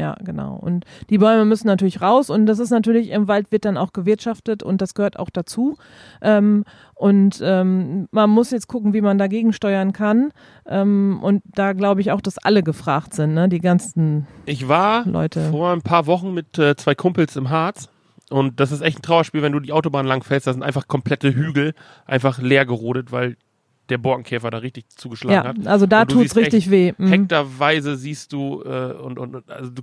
[0.00, 0.56] Ja, genau.
[0.56, 3.92] Und die Bäume müssen natürlich raus und das ist natürlich, im Wald wird dann auch
[3.92, 5.76] gewirtschaftet und das gehört auch dazu.
[6.22, 10.32] Ähm, und ähm, man muss jetzt gucken, wie man dagegen steuern kann.
[10.66, 13.50] Ähm, und da glaube ich auch, dass alle gefragt sind, ne?
[13.50, 15.50] die ganzen Ich war Leute.
[15.50, 17.90] vor ein paar Wochen mit äh, zwei Kumpels im Harz.
[18.30, 20.46] Und das ist echt ein Trauerspiel, wenn du die Autobahn lang fällst.
[20.46, 21.74] Das sind einfach komplette Hügel,
[22.06, 23.36] einfach leer gerodet, weil
[23.90, 25.66] der Borkenkäfer da richtig zugeschlagen Ja, hat.
[25.66, 26.92] also da tut's siehst richtig weh.
[26.96, 27.08] Mhm.
[27.08, 29.82] Hektarweise siehst du äh, und, und also du,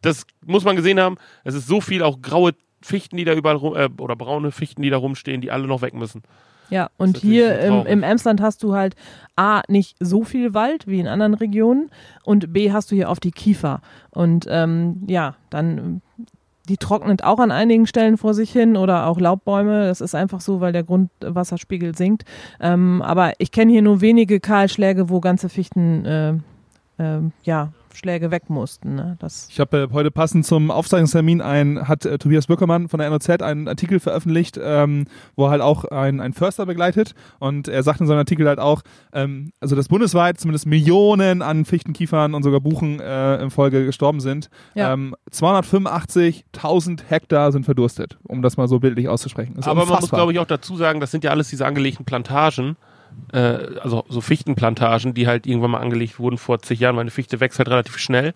[0.00, 1.16] das muss man gesehen haben.
[1.44, 4.82] Es ist so viel auch graue Fichten, die da überall rum, äh, oder braune Fichten,
[4.82, 6.22] die da rumstehen, die alle noch weg müssen.
[6.70, 8.96] Ja, und hier im, im Emsland hast du halt
[9.36, 11.90] A, nicht so viel Wald wie in anderen Regionen
[12.24, 13.82] und B, hast du hier oft die Kiefer.
[14.10, 16.00] Und ähm, ja, dann,
[16.72, 19.84] die trocknet auch an einigen Stellen vor sich hin oder auch Laubbäume.
[19.84, 22.24] Das ist einfach so, weil der Grundwasserspiegel sinkt.
[22.60, 26.34] Ähm, aber ich kenne hier nur wenige Kahlschläge, wo ganze Fichten äh,
[26.98, 28.94] ähm, ja, Schläge weg mussten.
[28.94, 29.16] Ne?
[29.20, 33.10] Das Ich habe äh, heute passend zum Aufzeichnungstermin ein, hat äh, Tobias Böckermann von der
[33.10, 37.82] NOZ einen Artikel veröffentlicht, ähm, wo er halt auch ein, ein Förster begleitet und er
[37.82, 42.34] sagt in seinem Artikel halt auch, ähm, also dass bundesweit zumindest Millionen an Fichten, Kiefern
[42.34, 44.48] und sogar Buchen äh, in Folge gestorben sind.
[44.74, 44.92] Ja.
[44.92, 49.56] Ähm, 285.000 Hektar sind verdurstet, um das mal so bildlich auszusprechen.
[49.62, 50.18] Aber man muss, unfassbar.
[50.18, 52.76] glaube ich, auch dazu sagen, das sind ja alles diese angelegten Plantagen,
[53.32, 53.38] äh,
[53.80, 57.40] also so Fichtenplantagen, die halt irgendwann mal angelegt wurden vor zig Jahren, weil eine Fichte
[57.40, 58.34] wächst halt relativ schnell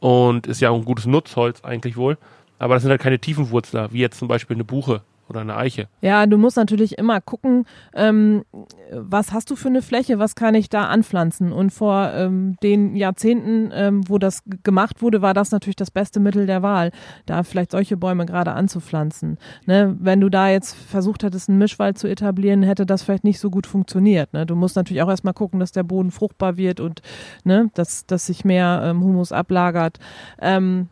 [0.00, 2.18] und ist ja auch ein gutes Nutzholz eigentlich wohl.
[2.58, 5.88] Aber das sind halt keine Tiefenwurzler, wie jetzt zum Beispiel eine Buche oder eine Eiche.
[6.02, 7.64] Ja, du musst natürlich immer gucken,
[7.94, 8.44] ähm,
[8.92, 11.52] was hast du für eine Fläche, was kann ich da anpflanzen.
[11.52, 16.20] Und vor ähm, den Jahrzehnten, ähm, wo das gemacht wurde, war das natürlich das beste
[16.20, 16.90] Mittel der Wahl,
[17.26, 19.38] da vielleicht solche Bäume gerade anzupflanzen.
[19.66, 19.96] Ne?
[19.98, 23.50] Wenn du da jetzt versucht hättest, einen Mischwald zu etablieren, hätte das vielleicht nicht so
[23.50, 24.32] gut funktioniert.
[24.32, 24.44] Ne?
[24.44, 27.00] Du musst natürlich auch erstmal gucken, dass der Boden fruchtbar wird und
[27.44, 29.98] ne, dass, dass sich mehr ähm, Humus ablagert.
[30.40, 30.88] Ähm,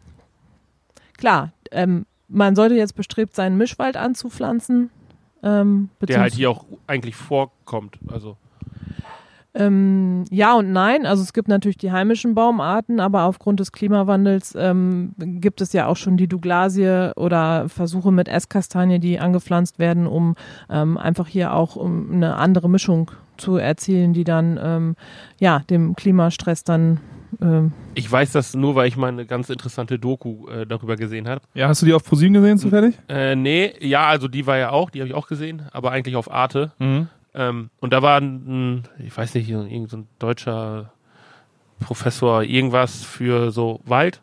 [1.18, 4.90] klar, ähm, man sollte jetzt bestrebt sein, Mischwald anzupflanzen.
[5.42, 7.98] Ähm, Der halt hier auch eigentlich vorkommt.
[8.08, 8.36] Also
[9.52, 11.06] ähm, ja und nein.
[11.06, 15.86] Also es gibt natürlich die heimischen Baumarten, aber aufgrund des Klimawandels ähm, gibt es ja
[15.86, 20.36] auch schon die Douglasie oder Versuche mit Esskastanie, die angepflanzt werden, um
[20.70, 24.96] ähm, einfach hier auch um eine andere Mischung zu erzielen, die dann ähm,
[25.40, 27.00] ja dem Klimastress dann
[27.40, 31.28] ähm, ich weiß das nur, weil ich mal eine ganz interessante Doku äh, darüber gesehen
[31.28, 31.42] habe.
[31.54, 32.96] Ja, hast du die auf ProSieben gesehen zufällig?
[33.08, 36.16] Äh, nee, ja, also die war ja auch, die habe ich auch gesehen, aber eigentlich
[36.16, 36.72] auf Arte.
[36.78, 37.08] Mhm.
[37.34, 40.92] Ähm, und da war ein, ich weiß nicht, irgendein so ein deutscher
[41.80, 44.20] Professor irgendwas für so Wald.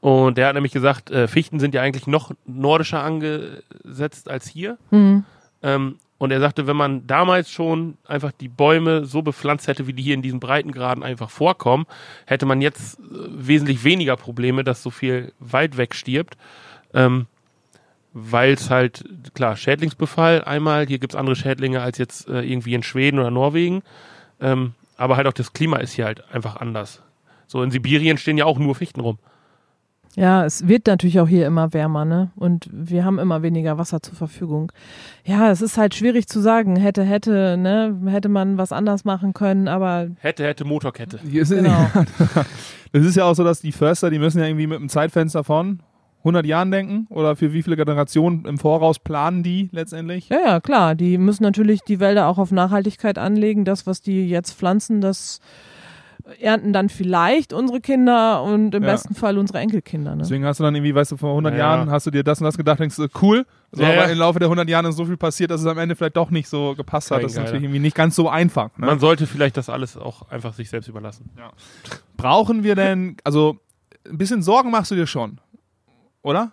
[0.00, 4.76] Und der hat nämlich gesagt, äh, Fichten sind ja eigentlich noch nordischer angesetzt als hier.
[4.90, 5.24] hm,
[5.62, 9.92] Ähm, und er sagte, wenn man damals schon einfach die Bäume so bepflanzt hätte, wie
[9.92, 11.84] die hier in diesen Breitengraden einfach vorkommen,
[12.26, 16.36] hätte man jetzt äh, wesentlich weniger Probleme, dass so viel Wald wegstirbt.
[16.94, 17.26] Ähm,
[18.12, 19.04] weil es halt,
[19.34, 23.82] klar, Schädlingsbefall einmal, hier gibt's andere Schädlinge als jetzt äh, irgendwie in Schweden oder Norwegen.
[24.40, 27.02] Ähm, aber halt auch das Klima ist hier halt einfach anders.
[27.48, 29.18] So in Sibirien stehen ja auch nur Fichten rum.
[30.14, 32.30] Ja, es wird natürlich auch hier immer wärmer, ne?
[32.36, 34.70] Und wir haben immer weniger Wasser zur Verfügung.
[35.24, 36.76] Ja, es ist halt schwierig zu sagen.
[36.76, 37.98] Hätte, hätte, ne?
[38.06, 41.18] Hätte man was anders machen können, aber Hätte, hätte Motorkette.
[41.24, 41.90] Genau.
[42.94, 45.44] Das ist ja auch so, dass die Förster, die müssen ja irgendwie mit einem Zeitfenster
[45.44, 45.80] von
[46.18, 50.28] 100 Jahren denken oder für wie viele Generationen im Voraus planen die letztendlich?
[50.28, 50.94] ja, ja, klar.
[50.94, 53.64] Die müssen natürlich die Wälder auch auf Nachhaltigkeit anlegen.
[53.64, 55.40] Das, was die jetzt pflanzen, das
[56.40, 58.90] ernten dann vielleicht unsere Kinder und im Ja.
[58.92, 60.22] besten Fall unsere Enkelkinder, ne?
[60.22, 61.58] Deswegen hast du dann irgendwie, weißt du, vor 100 Ja.
[61.58, 63.44] Jahren hast du dir das und das gedacht, denkst du, cool.
[63.72, 64.12] So, Ja, aber ja.
[64.12, 66.30] im Laufe der 100 Jahren ist so viel passiert, dass es am Ende vielleicht doch
[66.30, 67.18] nicht so gepasst hat.
[67.18, 68.70] Kein Das ist natürlich irgendwie nicht ganz so einfach.
[68.78, 68.86] Ne?
[68.86, 71.30] Man sollte vielleicht das alles auch einfach sich selbst überlassen.
[72.16, 73.58] Brauchen wir denn, also
[74.08, 75.38] ein bisschen Sorgen machst du dir schon,
[76.22, 76.52] oder?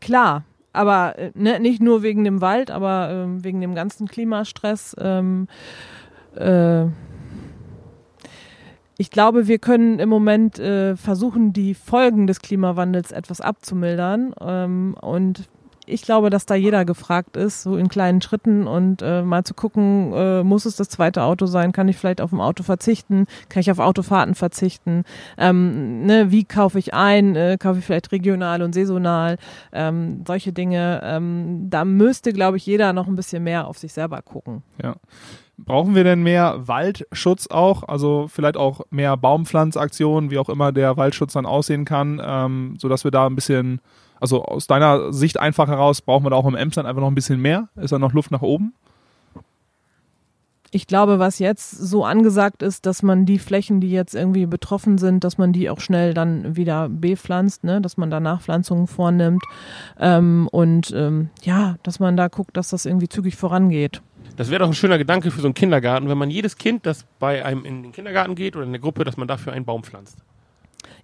[0.00, 4.96] Klar, aber äh, ne, nicht nur wegen dem Wald, aber ähm, wegen dem ganzen Klimastress.
[4.98, 5.48] Ähm,
[6.36, 6.86] äh,
[9.00, 14.34] ich glaube, wir können im Moment äh, versuchen, die Folgen des Klimawandels etwas abzumildern.
[14.38, 15.48] Ähm, und
[15.86, 19.54] ich glaube, dass da jeder gefragt ist, so in kleinen Schritten und äh, mal zu
[19.54, 21.72] gucken, äh, muss es das zweite Auto sein?
[21.72, 23.24] Kann ich vielleicht auf ein Auto verzichten?
[23.48, 25.04] Kann ich auf Autofahrten verzichten?
[25.38, 27.36] Ähm, ne, wie kaufe ich ein?
[27.36, 29.38] Äh, kaufe ich vielleicht regional und saisonal?
[29.72, 31.00] Ähm, solche Dinge.
[31.02, 34.62] Ähm, da müsste, glaube ich, jeder noch ein bisschen mehr auf sich selber gucken.
[34.82, 34.96] Ja.
[35.64, 37.82] Brauchen wir denn mehr Waldschutz auch?
[37.86, 43.04] Also vielleicht auch mehr Baumpflanzaktionen, wie auch immer der Waldschutz dann aussehen kann, ähm, sodass
[43.04, 43.80] wir da ein bisschen,
[44.20, 47.14] also aus deiner Sicht einfach heraus, brauchen wir da auch im Emsland einfach noch ein
[47.14, 47.68] bisschen mehr?
[47.76, 48.74] Ist da noch Luft nach oben?
[50.72, 54.98] Ich glaube, was jetzt so angesagt ist, dass man die Flächen, die jetzt irgendwie betroffen
[54.98, 57.80] sind, dass man die auch schnell dann wieder bepflanzt, ne?
[57.80, 59.42] dass man da Nachpflanzungen vornimmt
[59.98, 64.00] ähm, und ähm, ja, dass man da guckt, dass das irgendwie zügig vorangeht.
[64.40, 67.04] Das wäre doch ein schöner Gedanke für so einen Kindergarten, wenn man jedes Kind, das
[67.18, 69.82] bei einem in den Kindergarten geht oder in der Gruppe, dass man dafür einen Baum
[69.82, 70.16] pflanzt.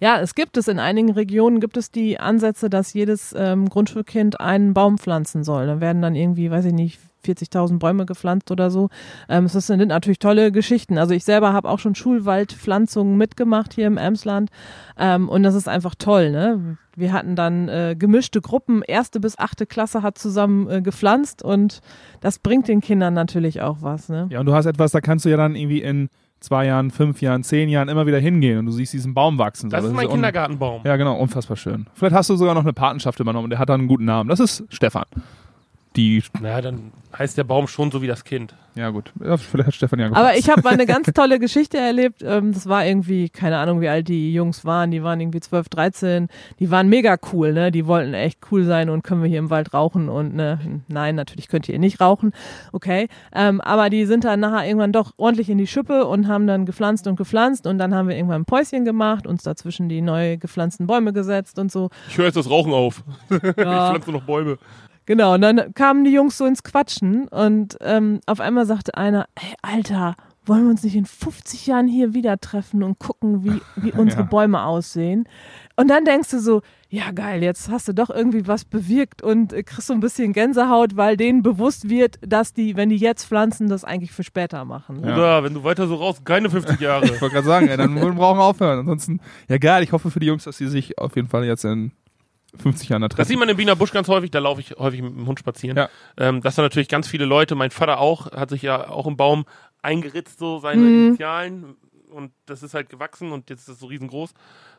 [0.01, 4.41] Ja, es gibt es in einigen Regionen gibt es die Ansätze, dass jedes ähm, Grundschulkind
[4.41, 5.67] einen Baum pflanzen soll.
[5.67, 8.89] Da werden dann irgendwie, weiß ich nicht, 40.000 Bäume gepflanzt oder so.
[9.29, 10.99] Ähm, es sind natürlich tolle Geschichten.
[10.99, 14.51] Also ich selber habe auch schon Schulwaldpflanzungen mitgemacht hier im Emsland
[14.99, 16.31] ähm, und das ist einfach toll.
[16.31, 16.79] Ne?
[16.95, 21.81] Wir hatten dann äh, gemischte Gruppen, erste bis achte Klasse hat zusammen äh, gepflanzt und
[22.21, 24.09] das bringt den Kindern natürlich auch was.
[24.09, 24.29] Ne?
[24.31, 26.09] Ja, und du hast etwas, da kannst du ja dann irgendwie in
[26.41, 29.71] zwei Jahren, fünf Jahren, zehn Jahren immer wieder hingehen und du siehst diesen Baum wachsen.
[29.71, 29.77] So.
[29.77, 30.83] Das ist mein Kindergartenbaum.
[30.85, 31.87] Ja, genau, unfassbar schön.
[31.95, 34.29] Vielleicht hast du sogar noch eine Patenschaft übernommen und der hat dann einen guten Namen.
[34.29, 35.05] Das ist Stefan.
[35.97, 36.23] Die.
[36.41, 38.55] Na, dann heißt der Baum schon so wie das Kind.
[38.75, 39.11] Ja, gut.
[39.25, 42.23] Ja, vielleicht hat Stefan ja Aber ich habe mal eine ganz tolle Geschichte erlebt.
[42.23, 44.91] Ähm, das war irgendwie, keine Ahnung, wie alt die Jungs waren.
[44.91, 46.29] Die waren irgendwie 12, 13.
[46.59, 47.73] Die waren mega cool, ne?
[47.73, 51.15] Die wollten echt cool sein und können wir hier im Wald rauchen und ne, nein,
[51.15, 52.33] natürlich könnt ihr nicht rauchen.
[52.73, 53.09] Okay.
[53.35, 56.67] Ähm, aber die sind dann nachher irgendwann doch ordentlich in die Schippe und haben dann
[56.67, 60.37] gepflanzt und gepflanzt und dann haben wir irgendwann ein Päuschen gemacht, uns dazwischen die neu
[60.37, 61.89] gepflanzten Bäume gesetzt und so.
[62.11, 63.03] Ich höre jetzt das Rauchen auf.
[63.31, 63.89] ich Ja.
[63.91, 64.59] pflanze noch Bäume.
[65.07, 69.27] Genau, und dann kamen die Jungs so ins Quatschen und ähm, auf einmal sagte einer,
[69.37, 73.61] ey, Alter, wollen wir uns nicht in 50 Jahren hier wieder treffen und gucken, wie,
[73.77, 74.29] wie unsere Ja.
[74.29, 75.29] Bäume aussehen?
[75.77, 79.53] Und dann denkst du so, ja geil, jetzt hast du doch irgendwie was bewirkt und
[79.53, 83.27] äh, kriegst so ein bisschen Gänsehaut, weil denen bewusst wird, dass die, wenn die jetzt
[83.27, 85.01] pflanzen, das eigentlich für später machen.
[85.01, 85.09] Ne?
[85.09, 85.15] Ja.
[85.17, 87.05] Oder wenn du weiter so raus, keine 50 Jahre.
[87.07, 88.79] Ich wollte gerade sagen, ey, dann wir brauchen wir aufhören.
[88.81, 91.65] Ansonsten, ja geil, ich hoffe für die Jungs, dass sie sich auf jeden Fall jetzt
[91.65, 91.93] in
[92.59, 95.03] 50 Jahren da Das sieht man im Wiener Busch ganz häufig, da laufe ich häufig
[95.03, 95.77] mit dem Hund spazieren.
[95.77, 95.89] Ja.
[96.19, 99.17] Ähm, dass da natürlich ganz viele Leute, mein Vater auch, hat sich ja auch im
[99.17, 99.45] Baum
[99.83, 101.07] eingeritzt, so seine Mhm.
[101.09, 101.77] Initialen.
[102.11, 104.31] Und das ist halt gewachsen und jetzt ist es so riesengroß.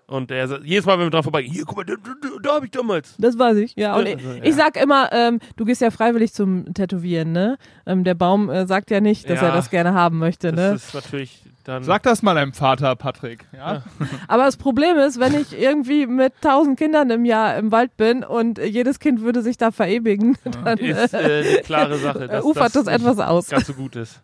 [0.07, 2.53] Und der sagt, jedes Mal, wenn wir dran vorbei, hier, guck mal, da, da, da
[2.55, 3.13] habe ich damals.
[3.19, 3.95] Das weiß ich, ja.
[3.95, 4.43] Und Ja, also, ja.
[4.43, 7.57] ich sag immer, ähm, du gehst ja freiwillig zum Tätowieren, ne?
[7.85, 9.47] Ähm, der Baum äh, sagt ja nicht, dass Ja.
[9.49, 10.71] er das gerne haben möchte, ne?
[10.71, 11.83] Das ist natürlich dann.
[11.83, 13.45] Sag das mal deinem Vater, Patrick.
[13.53, 13.83] Ja?
[14.27, 18.23] Aber das Problem ist, wenn ich irgendwie mit tausend Kindern im Jahr im Wald bin
[18.23, 22.27] und jedes Kind würde sich da verewigen, dann ist äh, eine klare Sache.
[22.27, 23.49] Dass ufert das nicht etwas aus.
[23.49, 24.21] Ganz so gut ist.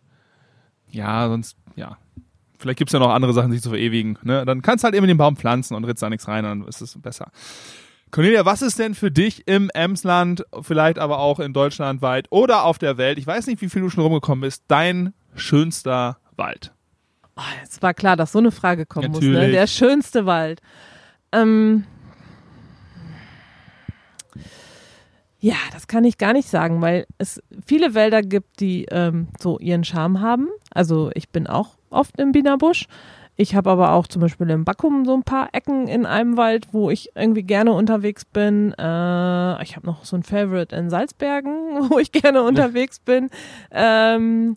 [0.89, 1.97] ja, sonst, ja.
[2.57, 4.17] Vielleicht gibt's ja noch andere Sachen, sich zu verewigen.
[4.23, 4.45] Ne?
[4.45, 6.81] Dann kannst du halt eben den Baum pflanzen und ritzt da nichts rein, dann ist
[6.81, 7.29] es besser.
[8.11, 12.63] Cornelia, was ist denn für dich im Emsland, vielleicht aber auch in Deutschland weit oder
[12.63, 16.72] auf der Welt, ich weiß nicht, wie viel du schon rumgekommen bist, dein schönster Wald?
[17.35, 19.31] Oh, es war klar, dass so eine Frage kommen muss, ne?
[19.31, 19.55] Natürlich.
[19.55, 20.61] Der schönste Wald.
[21.31, 21.85] Ähm,
[25.39, 29.59] ja, das kann ich gar nicht sagen, weil es viele Wälder gibt, die ähm, so
[29.59, 30.47] ihren Charme haben.
[30.73, 32.87] Also ich bin auch oft im Wienerbusch.
[33.35, 36.67] Ich habe aber auch zum Beispiel im Backum so ein paar Ecken in einem Wald,
[36.71, 38.73] wo ich irgendwie gerne unterwegs bin.
[38.77, 41.51] Äh, ich habe noch so ein Favorite in Salzbergen,
[41.89, 43.29] wo ich gerne unterwegs bin.
[43.71, 44.55] Ähm,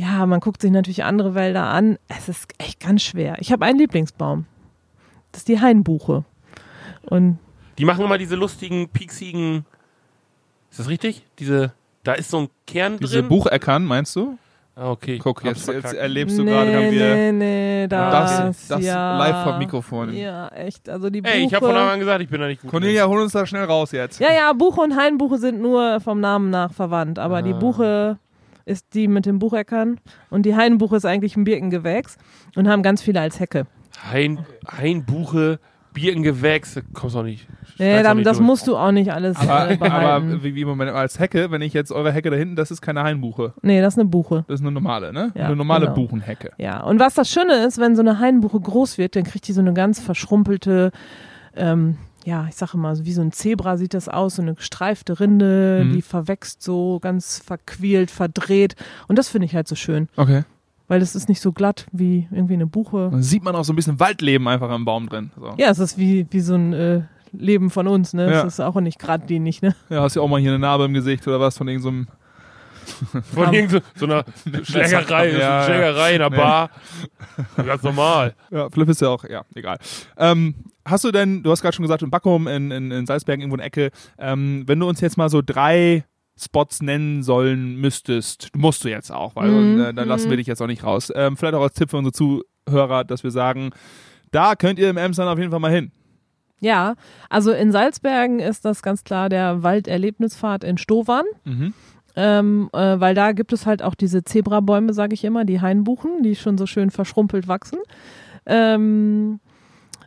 [0.00, 1.98] ja, man guckt sich natürlich andere Wälder an.
[2.06, 3.36] Es ist echt ganz schwer.
[3.40, 4.46] Ich habe einen Lieblingsbaum.
[5.32, 6.24] Das ist die Hainbuche.
[7.02, 7.38] Und
[7.78, 9.66] Die machen immer diese lustigen, pieksigen.
[10.70, 11.22] Ist das richtig?
[11.38, 11.72] Diese.
[12.04, 13.28] Da ist so ein Kern Diese drin.
[13.28, 14.38] Bucheckern, meinst du?
[14.76, 15.18] Ah, okay.
[15.18, 19.18] Guck, jetzt, jetzt erlebst du gerade, haben wir nee, nee, das, das, das ja.
[19.18, 20.14] live vom Mikrofon.
[20.14, 20.88] Ja, echt.
[20.88, 21.34] Also die Buche.
[21.34, 22.70] Ey, ich habe von Anfang an gesagt, ich bin da nicht gut.
[22.70, 24.20] Cornelia, hol uns da schnell raus jetzt.
[24.20, 27.18] ja, ja, Buche und Hainbuche sind nur vom Namen nach verwandt.
[27.18, 27.58] Aber die Ah.
[27.58, 28.18] Buche
[28.68, 29.98] ist die mit den Bucheckern
[30.30, 32.16] und die Hainbuche ist eigentlich ein Birkengewächs
[32.54, 33.66] und haben ganz viele als Hecke.
[34.12, 35.58] Hain, Hainbuche,
[35.94, 37.48] Birkengewächs, kommst du auch nicht.
[37.78, 38.46] Nee, schneid's auch dann, nicht das durch.
[38.46, 39.82] musst du auch nicht alles äh, Aber, behalten.
[40.32, 42.80] aber wie, wie Moment, als Hecke, wenn ich jetzt eure Hecke da hinten, das ist
[42.82, 43.54] keine Hainbuche.
[43.62, 44.44] nee, das ist eine Buche.
[44.48, 45.32] Das ist eine normale, ne?
[45.34, 45.96] Ja, eine normale genau.
[45.96, 46.52] Buchenhecke.
[46.58, 49.52] Ja, und was das Schöne ist, wenn so eine Hainbuche groß wird, dann kriegt die
[49.52, 50.92] so eine ganz verschrumpelte,
[51.56, 51.96] ähm,
[52.28, 55.18] ja, ich sage mal, so wie so ein Zebra sieht das aus, so eine gestreifte
[55.18, 55.92] Rinde, Mhm.
[55.94, 58.76] die verwächst so ganz verquält, verdreht.
[59.08, 60.44] Und das finde ich halt so schön, Okay.
[60.88, 63.08] weil das ist nicht so glatt wie irgendwie eine Buche.
[63.10, 65.30] Dann sieht man auch so ein bisschen Waldleben einfach am Baum drin.
[65.40, 65.54] So.
[65.56, 67.00] Ja, es ist wie, wie so ein äh,
[67.32, 68.30] Leben von uns, ne?
[68.30, 68.40] Ja.
[68.46, 69.74] Es ist auch nicht geradlinig, ne?
[69.90, 72.08] Ja, hast ja auch mal hier eine Narbe im Gesicht oder was von irgendeinem.
[73.34, 74.24] Von irgend so, so einer
[74.64, 75.64] Schlägerei, so Ja, einer ja.
[75.64, 76.36] Schlägerei in der Nee.
[76.36, 76.70] Bar.
[77.56, 78.34] Ganz normal.
[78.50, 79.78] Ja, Flip ist ja auch, ja, egal.
[80.16, 83.42] Ähm, hast du denn, du hast gerade schon gesagt, in Backum, in, in, in Salzbergen
[83.42, 86.04] irgendwo in Ecke, ähm, wenn du uns jetzt mal so drei
[86.40, 90.46] Spots nennen sollen müsstest, musst du jetzt auch, weil Mhm, äh, dann lassen wir dich
[90.46, 91.12] jetzt auch nicht raus.
[91.14, 93.70] Ähm, vielleicht auch als Tipp für unsere Zuhörer, dass wir sagen,
[94.30, 95.90] da könnt ihr im Emsland auf jeden Fall mal hin.
[96.60, 96.94] Ja,
[97.28, 101.24] also in Salzbergen ist das ganz klar der Walderlebnispfad in Stowern.
[101.44, 101.72] Mhm.
[102.16, 106.22] Ähm, äh, weil da gibt es halt auch diese Zebrabäume, sage ich immer, die Hainbuchen,
[106.22, 107.78] die schon so schön verschrumpelt wachsen.
[108.46, 109.40] Ähm,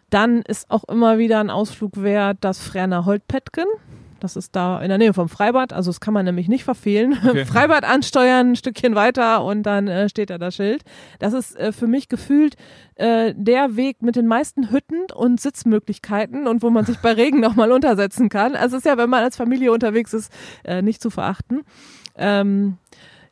[0.09, 3.65] dann ist auch immer wieder ein Ausflug wert das Fräner Holtpetken.
[4.21, 7.17] Das ist da in der Nähe vom Freibad, also das kann man nämlich nicht verfehlen.
[7.31, 7.45] Okay.
[7.45, 10.84] Freibad ansteuern, ein Stückchen weiter und dann äh, steht da das Schild.
[11.19, 12.55] Das ist äh, für mich gefühlt
[12.95, 17.39] äh, der Weg mit den meisten Hütten und Sitzmöglichkeiten und wo man sich bei Regen
[17.41, 18.55] nochmal untersetzen kann.
[18.55, 20.31] Also es ist ja, wenn man als Familie unterwegs ist,
[20.63, 21.62] äh, nicht zu verachten.
[22.15, 22.77] Ähm,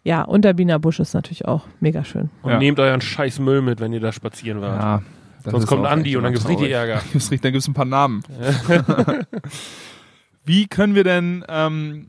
[0.03, 2.29] ja, und der Biener Busch ist natürlich auch mega schön.
[2.41, 2.57] Und Ja.
[2.57, 4.81] nehmt euren scheiß Müll mit, wenn ihr da spazieren wart.
[4.81, 5.01] Ja.
[5.43, 6.71] das Sonst kommt Andi und dann gibt's richtig.
[6.71, 7.01] Ärger.
[7.11, 8.23] Gibt's Dann gibt es ein paar Namen.
[10.45, 12.07] Wie können wir denn ähm,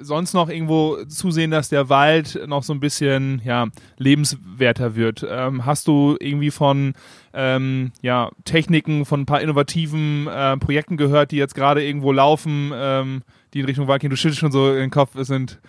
[0.00, 3.68] sonst noch irgendwo zusehen, dass der Wald noch so ein bisschen ja,
[3.98, 5.26] lebenswerter wird?
[5.28, 6.94] Ähm, hast du irgendwie von
[7.32, 12.72] ähm, ja, Techniken, von ein paar innovativen äh, Projekten gehört, die jetzt gerade irgendwo laufen,
[12.74, 14.10] ähm, die in Richtung Wald gehen?
[14.10, 15.60] Du schüttelst schon so in den Kopf, es sind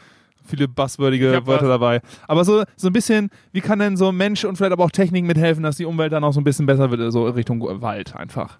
[0.46, 1.70] viele buzzwordige Wörter was.
[1.70, 2.02] dabei.
[2.28, 5.26] Aber so, so ein bisschen, wie kann denn so Mensch und vielleicht aber auch Technik
[5.26, 8.16] mithelfen, dass die Umwelt dann auch so ein bisschen besser wird, so in Richtung Wald
[8.16, 8.60] einfach?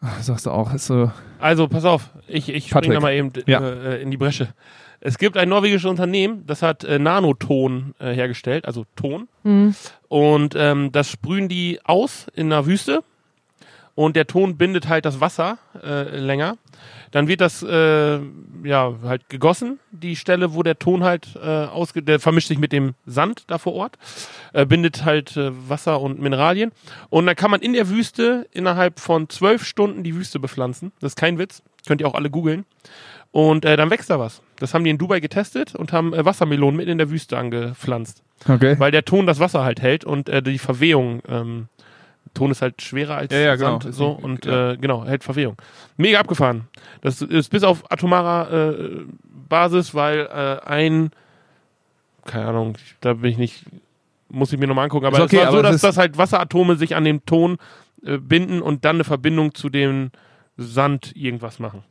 [0.20, 1.10] Sagst du auch, ist so.
[1.38, 3.60] Also, pass auf, ich, ich springe da mal eben ja.
[3.60, 4.48] äh, in die Bresche.
[5.00, 9.28] Es gibt ein norwegisches Unternehmen, das hat äh, Nanoton äh, hergestellt, also Ton.
[9.44, 9.74] Mhm.
[10.08, 13.02] Und ähm, das sprühen die aus in der Wüste.
[13.94, 16.56] Und der Ton bindet halt das Wasser äh, länger.
[17.10, 18.20] Dann wird das äh,
[18.62, 22.72] ja halt gegossen, die Stelle, wo der Ton halt äh, ausge der vermischt sich mit
[22.72, 23.98] dem Sand da vor Ort,
[24.52, 26.70] äh, bindet halt äh, Wasser und Mineralien.
[27.08, 30.92] Und dann kann man in der Wüste innerhalb von zwölf Stunden die Wüste bepflanzen.
[31.00, 31.62] Das ist kein Witz.
[31.86, 32.64] Könnt ihr auch alle googeln.
[33.32, 34.42] Und äh, dann wächst da was.
[34.58, 38.22] Das haben die in Dubai getestet und haben äh, Wassermelonen mitten in der Wüste angepflanzt.
[38.48, 38.78] Okay.
[38.78, 41.68] Weil der Ton das Wasser halt hält und äh, die Verwehung ähm,
[42.34, 43.80] Ton ist halt schwerer als ja, ja, genau.
[43.80, 44.72] Sand so und ja.
[44.72, 45.56] äh, genau, hält Verwehung.
[45.96, 46.68] Mega abgefahren.
[47.00, 49.04] Das ist bis auf atomarer äh,
[49.48, 51.10] Basis, weil äh, ein
[52.24, 53.64] keine Ahnung, da bin ich nicht
[54.28, 56.94] muss ich mir nochmal angucken, aber okay, es war so, dass das halt Wasseratome sich
[56.94, 57.58] an dem Ton
[58.04, 60.10] äh, binden und dann eine Verbindung zu dem
[60.56, 61.82] Sand irgendwas machen.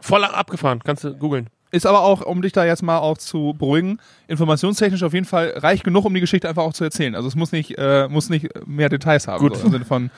[0.00, 1.48] Voll abgefahren, kannst du googeln.
[1.74, 5.54] Ist aber auch, um dich da jetzt mal auch zu beruhigen, informationstechnisch auf jeden Fall
[5.56, 7.16] reich genug, um die Geschichte einfach auch zu erzählen.
[7.16, 9.40] Also es muss nicht, äh, muss nicht mehr Details haben.
[9.40, 9.56] Gut.
[9.56, 10.12] So, Im Sinne von,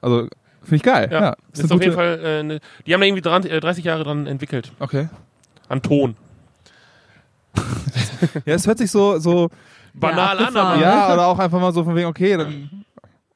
[0.00, 0.26] also
[0.62, 1.08] finde ich geil.
[1.12, 3.60] Ja, ja ist, ist auf jeden Fall, äh, ne, die haben da irgendwie dran, äh,
[3.60, 4.72] 30 Jahre dran entwickelt.
[4.80, 5.08] Okay.
[5.68, 6.16] An Ton.
[8.44, 9.48] ja, es hört sich so, so
[9.94, 10.80] banal ja, an, aber.
[10.80, 12.84] Ja, oder auch einfach mal so von wegen, okay, dann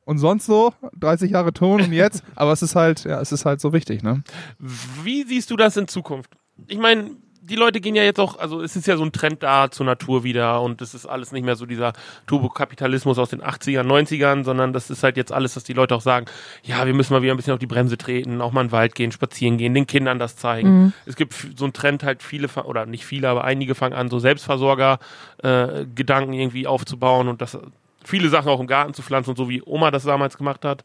[0.04, 3.44] und sonst so 30 Jahre Ton und jetzt, aber es ist halt, ja, es ist
[3.44, 4.24] halt so wichtig, ne?
[4.58, 6.32] Wie siehst du das in Zukunft?
[6.66, 9.42] Ich meine, die Leute gehen ja jetzt auch, also es ist ja so ein Trend
[9.42, 11.92] da zur Natur wieder und es ist alles nicht mehr so dieser
[12.26, 16.02] Turbokapitalismus aus den 80ern, 90ern, sondern das ist halt jetzt alles, dass die Leute auch
[16.02, 16.26] sagen,
[16.62, 18.72] ja, wir müssen mal wieder ein bisschen auf die Bremse treten, auch mal in den
[18.72, 20.82] Wald gehen, spazieren gehen, den Kindern das zeigen.
[20.82, 20.92] Mhm.
[21.06, 24.18] Es gibt so einen Trend halt viele, oder nicht viele, aber einige fangen an, so
[24.18, 27.56] Selbstversorger-Gedanken äh, irgendwie aufzubauen und das
[28.04, 30.84] viele Sachen auch im Garten zu pflanzen und so wie Oma das damals gemacht hat.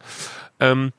[0.59, 0.91] Ähm,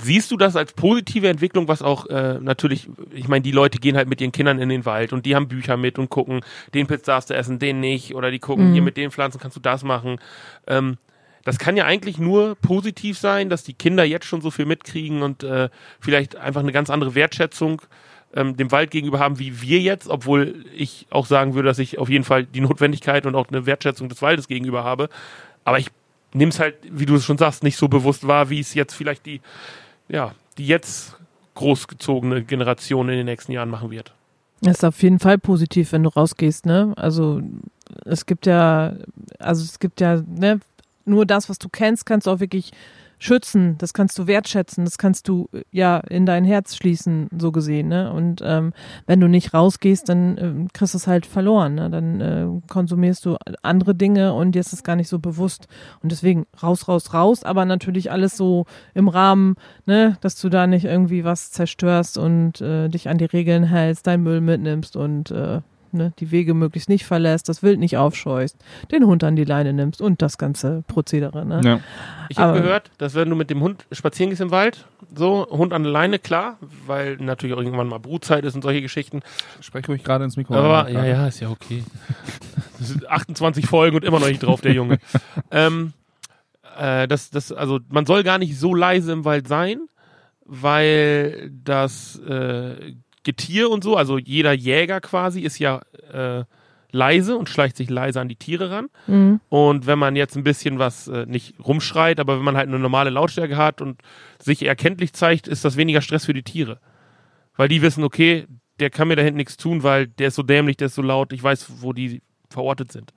[0.00, 3.96] Siehst du das als positive Entwicklung, was auch äh, natürlich, ich meine, die Leute gehen
[3.96, 6.40] halt mit ihren Kindern in den Wald und die haben Bücher mit und gucken,
[6.72, 8.72] den Pilz darfst du essen, den nicht, oder die gucken, mhm.
[8.74, 10.20] hier mit den Pflanzen kannst du das machen.
[10.66, 10.98] Ähm,
[11.44, 15.22] das kann ja eigentlich nur positiv sein, dass die Kinder jetzt schon so viel mitkriegen
[15.22, 17.82] und äh, vielleicht einfach eine ganz andere Wertschätzung
[18.34, 21.98] ähm, dem Wald gegenüber haben, wie wir jetzt, obwohl ich auch sagen würde, dass ich
[21.98, 25.08] auf jeden Fall die Notwendigkeit und auch eine Wertschätzung des Waldes gegenüber habe.
[25.64, 25.88] Aber ich
[26.34, 28.94] nehme es halt, wie du es schon sagst, nicht so bewusst wahr, wie es jetzt
[28.94, 29.40] vielleicht die
[30.08, 31.16] ja, die jetzt
[31.54, 34.12] großgezogene Generation in den nächsten Jahren machen wird.
[34.60, 36.92] Das ist auf jeden Fall positiv, wenn du rausgehst, ne?
[36.96, 37.40] Also
[38.04, 38.94] es gibt ja,
[39.38, 40.60] also es gibt ja, ne,
[41.04, 42.72] nur das, was du kennst, kannst du auch wirklich
[43.18, 47.88] schützen, das kannst du wertschätzen, das kannst du ja in dein Herz schließen, so gesehen.
[47.88, 48.12] Ne?
[48.12, 48.72] Und ähm,
[49.06, 51.74] wenn du nicht rausgehst, dann äh, kriegst du es halt verloren.
[51.74, 51.90] Ne?
[51.90, 55.68] Dann äh, konsumierst du andere Dinge und dir ist es gar nicht so bewusst.
[56.02, 60.66] Und deswegen raus, raus, raus, aber natürlich alles so im Rahmen, ne, dass du da
[60.66, 65.30] nicht irgendwie was zerstörst und äh, dich an die Regeln hältst, dein Müll mitnimmst und
[65.30, 65.60] äh,
[65.92, 68.56] ne, die Wege möglichst nicht verlässt, das Wild nicht aufscheust,
[68.90, 71.44] den Hund an die Leine nimmst und das ganze Prozedere.
[71.46, 71.60] Ne?
[71.64, 71.80] Ja.
[72.28, 75.72] Ich habe gehört, dass wenn du mit dem Hund spazieren gehst im Wald, so Hund
[75.72, 79.20] an der Leine, klar, weil natürlich auch irgendwann mal Brutzeit ist und solche Geschichten.
[79.60, 80.54] Spreche ruhig gerade ins Mikro.
[80.54, 81.84] Aber ja, ja, ist ja okay.
[82.78, 84.98] Das sind 28 Folgen und immer noch nicht drauf, der Junge.
[85.50, 85.92] ähm,
[86.78, 89.80] äh, das, das, also man soll gar nicht so leise im Wald sein,
[90.44, 92.94] weil das äh,
[93.28, 96.44] Getier und so, also jeder Jäger quasi ist ja äh,
[96.92, 98.88] leise und schleicht sich leise an die Tiere ran.
[99.06, 99.40] Mhm.
[99.50, 102.78] Und wenn man jetzt ein bisschen was äh, nicht rumschreit, aber wenn man halt eine
[102.78, 104.00] normale Lautstärke hat und
[104.38, 106.80] sich erkenntlich zeigt, ist das weniger Stress für die Tiere.
[107.54, 108.46] Weil die wissen, okay,
[108.80, 111.02] der kann mir da hinten nichts tun, weil der ist so dämlich, der ist so
[111.02, 113.12] laut, ich weiß, wo die verortet sind.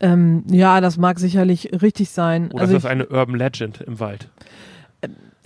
[0.00, 2.50] Ähm, ja, das mag sicherlich richtig sein.
[2.50, 4.30] Oder also ist das eine Urban Legend im Wald?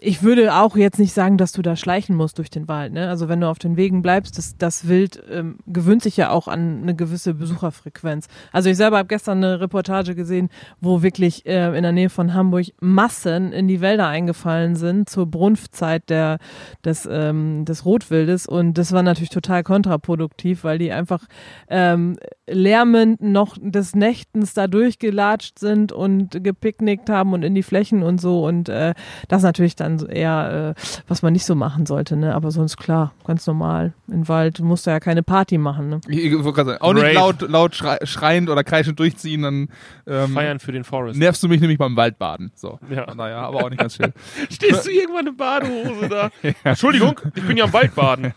[0.05, 2.93] Ich würde auch jetzt nicht sagen, dass du da schleichen musst durch den Wald.
[2.93, 3.09] Ne?
[3.09, 6.49] Also wenn du auf den Wegen bleibst, das, das Wild ähm, gewöhnt sich ja auch
[6.49, 8.27] an eine gewisse Besucherfrequenz.
[8.51, 12.35] Also ich selber habe gestern eine Reportage gesehen, wo wirklich äh, in der Nähe von
[12.35, 16.39] Hamburg Massen in die Wälder eingefallen sind zur Brunftzeit der,
[16.85, 18.47] des, ähm, des Rotwildes.
[18.47, 21.27] Und das war natürlich total kontraproduktiv, weil die einfach
[21.69, 22.17] ähm,
[22.49, 28.21] lärmend noch des Nächtens da durchgelatscht sind und gepicknickt haben und in die Flächen und
[28.21, 28.45] so.
[28.45, 28.95] Und äh,
[29.29, 32.35] das natürlich dann dann eher, äh, was man nicht so machen sollte, ne?
[32.35, 33.93] Aber sonst klar, ganz normal.
[34.09, 36.01] Im Wald musst du ja keine Party machen, ne?
[36.09, 37.15] Ich, ich wollte gerade sagen, auch nicht Rave.
[37.15, 39.69] laut, laut schrei schreiend oder kreischend durchziehen, dann
[40.07, 41.19] ähm, Feiern für den Forest.
[41.19, 42.53] nervst du mich nämlich beim Waldbaden.
[42.55, 42.79] So.
[42.91, 43.15] Ja.
[43.15, 44.13] Naja, aber auch nicht ganz schön.
[44.51, 46.31] Stehst du irgendwann in Badehose da?
[46.65, 48.35] Entschuldigung, ich bin ja am Waldbaden.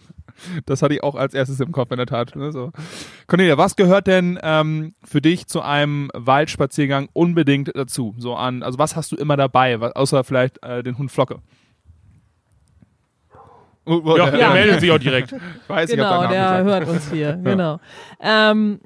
[0.65, 2.36] Das hatte ich auch als erstes im Kopf in der Tat.
[2.36, 2.51] Ne?
[2.51, 2.71] So.
[3.27, 8.13] Cornelia, was gehört denn ähm, für dich zu einem Waldspaziergang unbedingt dazu?
[8.17, 11.39] So an, also was hast du immer dabei, was, außer vielleicht äh, den Hund Flocke?
[13.86, 15.31] Oh, oh, Ja, der- der meldet sich auch direkt.
[15.31, 16.65] Ich weiß, ich Genau, deinen der gesagt.
[16.65, 17.79] hört uns hier, genau.
[18.19, 18.79] Ähm,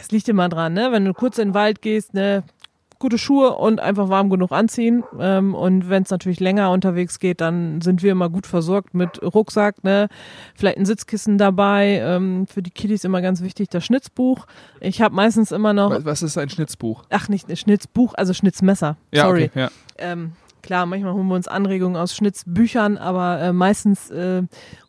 [0.00, 0.92] es liegt immer dran, ne?
[0.92, 2.44] Wenn du kurz in den Wald gehst, ne,
[3.04, 5.04] gute Schuhe und einfach warm genug anziehen.
[5.20, 9.22] Ähm, und wenn es natürlich länger unterwegs geht, dann sind wir immer gut versorgt mit
[9.22, 10.08] Rucksack, ne?
[10.54, 12.00] Vielleicht ein Sitzkissen dabei.
[12.02, 14.46] Ähm, für die Kiddies immer ganz wichtig das Schnitzbuch.
[14.80, 17.02] Ich habe meistens immer noch, Was- ist ein Schnitzbuch?
[17.10, 18.96] ach nicht ein Schnitzbuch, also Schnitzmesser.
[19.12, 19.50] Sorry.
[19.52, 19.70] okay, ja.
[19.98, 20.32] Ähm,
[20.62, 24.42] klar, manchmal holen wir uns Anregungen aus Schnitzbüchern, aber äh, meistens äh,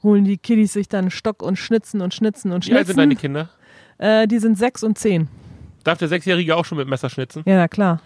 [0.03, 3.11] holen die Kiddies sich dann Stock und schnitzen und schnitzen und Wie alt sind deine
[3.11, 3.21] schnitzen.
[3.21, 3.49] Kinder?
[3.97, 5.27] Äh, die sind sechs und zehn.
[5.85, 7.43] Darf der Sechsjährige auch schon mit Messer schnitzen?
[7.45, 8.01] Ja, na klar.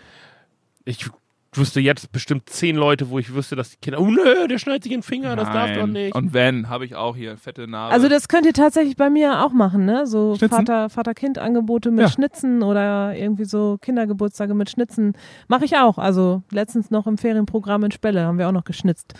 [0.85, 1.09] Ich
[1.53, 4.83] wüsste jetzt bestimmt zehn Leute, wo ich wüsste, dass die Kinder, oh nö, der schneidet
[4.83, 6.13] sich in den Finger, das darf doch nicht.
[6.13, 7.91] Und wenn, habe ich auch hier fette Narbe.
[7.91, 10.05] Also das könnt ihr tatsächlich bei mir auch machen, ne?
[10.05, 10.55] So Schnitzen?
[10.57, 12.09] Vater, Vater-Kind-Angebote mit Ja.
[12.09, 15.13] Schnitzen oder irgendwie so Kindergeburtstage mit Schnitzen.
[15.47, 15.97] Mache ich auch.
[15.97, 19.13] Also letztens noch im Ferienprogramm in Spelle haben wir auch noch geschnitzt.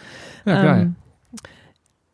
[0.45, 0.81] ja, geil.
[0.81, 0.95] Ähm,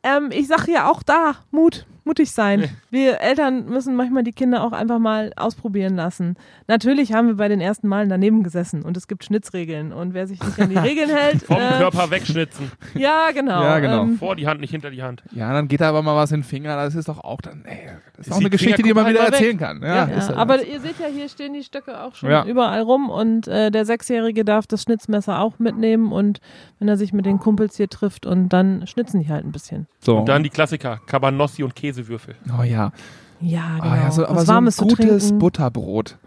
[0.04, 2.70] ähm, ich sage ja auch da, Mut, mutig sein.
[2.92, 6.36] Wir Eltern müssen manchmal die Kinder auch einfach mal ausprobieren lassen.
[6.68, 10.28] Natürlich haben wir bei den ersten Malen daneben gesessen und es gibt Schnitzregeln und wer
[10.28, 12.72] sich nicht an die Regeln hält, Vom äh, Körper wegschnitzen.
[12.94, 13.62] ja genau.
[13.62, 14.04] Ja, genau.
[14.04, 15.24] Ähm, Vor die Hand, nicht hinter die Hand.
[15.32, 17.66] Ja, dann geht da aber mal was in den Finger, das ist doch auch dann,
[17.66, 19.82] ey, das ist Ist auch eine Geschichte, die man wieder halt mal erzählen kann.
[19.82, 20.04] Ja, Ja.
[20.06, 22.46] ist ja, halt aber ihr seht ja, hier stehen die Stöcke auch schon Ja.
[22.46, 26.40] überall rum und äh, der Sechsjährige darf das Schnitzmesser auch mitnehmen und
[26.80, 29.88] wenn er sich mit den Kumpels hier trifft und dann schnitzen die halt ein bisschen.
[30.00, 30.20] so.
[30.20, 32.36] Und dann die Klassiker, Cabanossi und Käsewürfel.
[32.60, 32.92] oh ja,
[33.40, 33.92] Ja, genau.
[33.92, 35.40] oh, ja so, aber was so ein Warmes zu gutes trinken.
[35.40, 36.18] Butterbrot.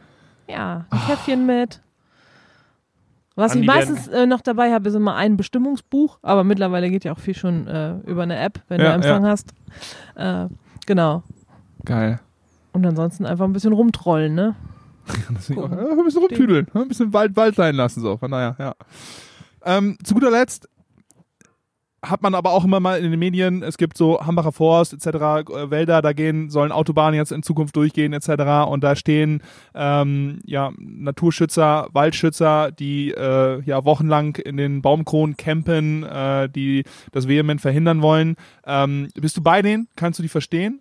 [0.49, 1.81] Ja, ein Käffchen mit.
[3.35, 7.05] Was Andi, ich meistens äh, noch dabei habe, ist immer ein Bestimmungsbuch, aber mittlerweile geht
[7.05, 9.53] ja auch viel schon äh, über eine App, wenn Ja, du Empfang hast.
[10.17, 10.47] Äh,
[10.87, 11.23] genau.
[11.85, 12.19] Geil.
[12.73, 14.57] Und ansonsten einfach ein bisschen rumtrollen, ne?
[15.09, 18.17] Ja, ein bisschen rumtüdeln, ein bisschen Wald, Wald sein lassen, so.
[18.19, 18.75] Von daher, ja.
[19.65, 20.69] Ähm, zu guter Letzt
[22.03, 25.07] hat man aber auch immer mal in den Medien, es gibt so Hambacher Forst etc.,
[25.07, 28.69] äh, Wälder, da gehen, sollen Autobahnen jetzt in Zukunft durchgehen etc.
[28.69, 29.43] Und da stehen
[29.75, 37.27] ähm, ja, Naturschützer, Waldschützer, die äh, ja wochenlang in den Baumkronen campen, äh, die das
[37.27, 38.37] vehement verhindern wollen.
[38.65, 39.89] Ähm, bist du bei denen?
[39.97, 40.81] Kannst du die verstehen?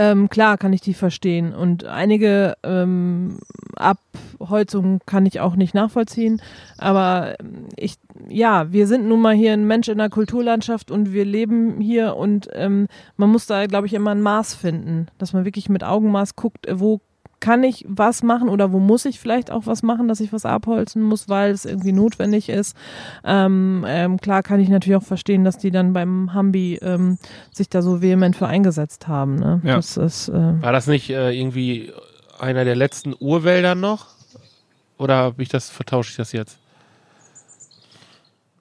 [0.00, 3.36] Ähm, klar kann ich die verstehen und einige ähm,
[3.76, 6.40] Abholzungen kann ich auch nicht nachvollziehen,
[6.78, 7.96] aber ähm, ich,
[8.26, 12.16] ja, wir sind nun mal hier ein Mensch in der Kulturlandschaft und wir leben hier
[12.16, 12.86] und ähm,
[13.18, 16.66] man muss da, glaube ich, immer ein Maß finden, dass man wirklich mit Augenmaß guckt,
[16.72, 17.02] wo
[17.40, 20.44] kann ich was machen oder wo muss ich vielleicht auch was machen, dass ich was
[20.44, 22.76] abholzen muss, weil es irgendwie notwendig ist.
[23.24, 27.18] Ähm, ähm, klar kann ich natürlich auch verstehen, dass die dann beim Hambi ähm,
[27.50, 29.36] sich da so vehement für eingesetzt haben.
[29.36, 29.60] Ne?
[29.64, 29.76] Ja.
[29.76, 31.92] Das ist, äh, War das nicht äh, irgendwie
[32.38, 34.06] einer der letzten Urwälder noch?
[34.98, 36.58] Oder hab ich das, vertausche ich das jetzt?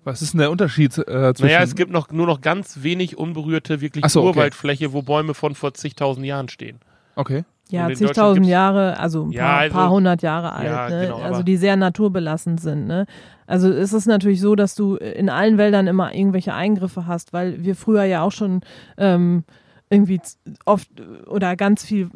[0.05, 1.45] Was ist denn der Unterschied äh, zwischen...
[1.45, 4.30] Naja, es gibt noch nur noch ganz wenig unberührte, wirklich so, okay.
[4.30, 6.80] Urwaldfläche, wo Bäume von vor zigtausend Jahren stehen.
[7.15, 7.43] Okay.
[7.72, 11.01] Ja, zigtausend Jahre, also ein Ja, paar, also- paar hundert Jahre alt, Ja, ne?
[11.05, 12.88] genau, also die sehr naturbelassen sind.
[12.88, 13.05] Ne?
[13.47, 17.63] Also es ist natürlich so, dass du in allen Wäldern immer irgendwelche Eingriffe hast, weil
[17.63, 18.61] wir früher ja auch schon
[18.97, 19.43] ähm,
[19.89, 20.20] irgendwie
[20.65, 20.89] oft
[21.28, 22.09] oder ganz viel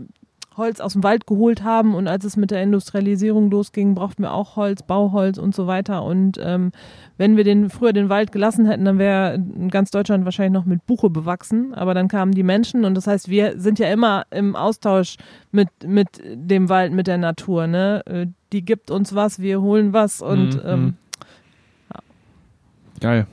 [0.58, 4.34] Holz aus dem Wald geholt haben und als es mit der Industrialisierung losging, brauchten wir
[4.34, 6.04] auch Holz, Bauholz und so weiter.
[6.04, 6.72] Und ähm,
[7.18, 9.40] wenn wir den früher den Wald gelassen hätten, dann wäre
[9.70, 11.74] ganz Deutschland wahrscheinlich noch mit Buche bewachsen.
[11.74, 15.18] Aber dann kamen die Menschen und das heißt, wir sind ja immer im Austausch
[15.52, 17.68] mit, mit dem Wald, mit der Natur.
[17.68, 18.04] Ne?
[18.06, 20.94] Äh, Die gibt uns was, wir holen was und Mhm, ähm,
[23.00, 23.28] Geil.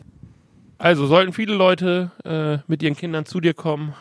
[0.78, 3.94] Also sollten viele Leute äh, mit ihren Kindern zu dir kommen,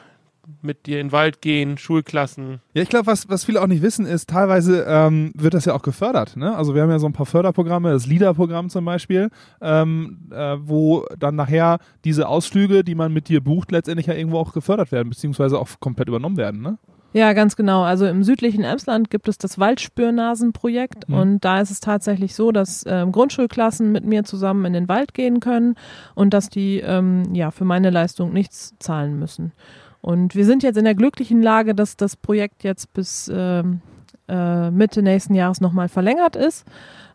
[0.61, 2.59] mit dir in den Wald gehen, Schulklassen.
[2.73, 5.73] Ja, ich glaube, was, was viele auch nicht wissen, ist, teilweise ähm, wird das ja
[5.73, 6.35] auch gefördert.
[6.37, 6.55] Ne?
[6.55, 9.29] Also wir haben ja so ein paar Förderprogramme, das LIDA-Programm zum Beispiel,
[9.61, 14.39] ähm, äh, wo dann nachher diese Ausflüge, die man mit dir bucht, letztendlich ja irgendwo
[14.39, 16.61] auch gefördert werden, beziehungsweise auch komplett übernommen werden.
[16.61, 16.77] Ne?
[17.11, 17.81] Ja, ganz genau.
[17.81, 21.15] Also im südlichen Emsland gibt es das Waldspürnasenprojekt Mhm.
[21.15, 25.13] und da ist es tatsächlich so, dass ähm, Grundschulklassen mit mir zusammen in den Wald
[25.13, 25.75] gehen können
[26.15, 29.53] und dass die ähm, ja für meine Leistung nichts zahlen müssen.
[30.01, 33.81] Und wir sind jetzt in der glücklichen Lage, dass das Projekt jetzt bis ähm,
[34.29, 36.65] äh, Mitte nächsten Jahres nochmal verlängert ist.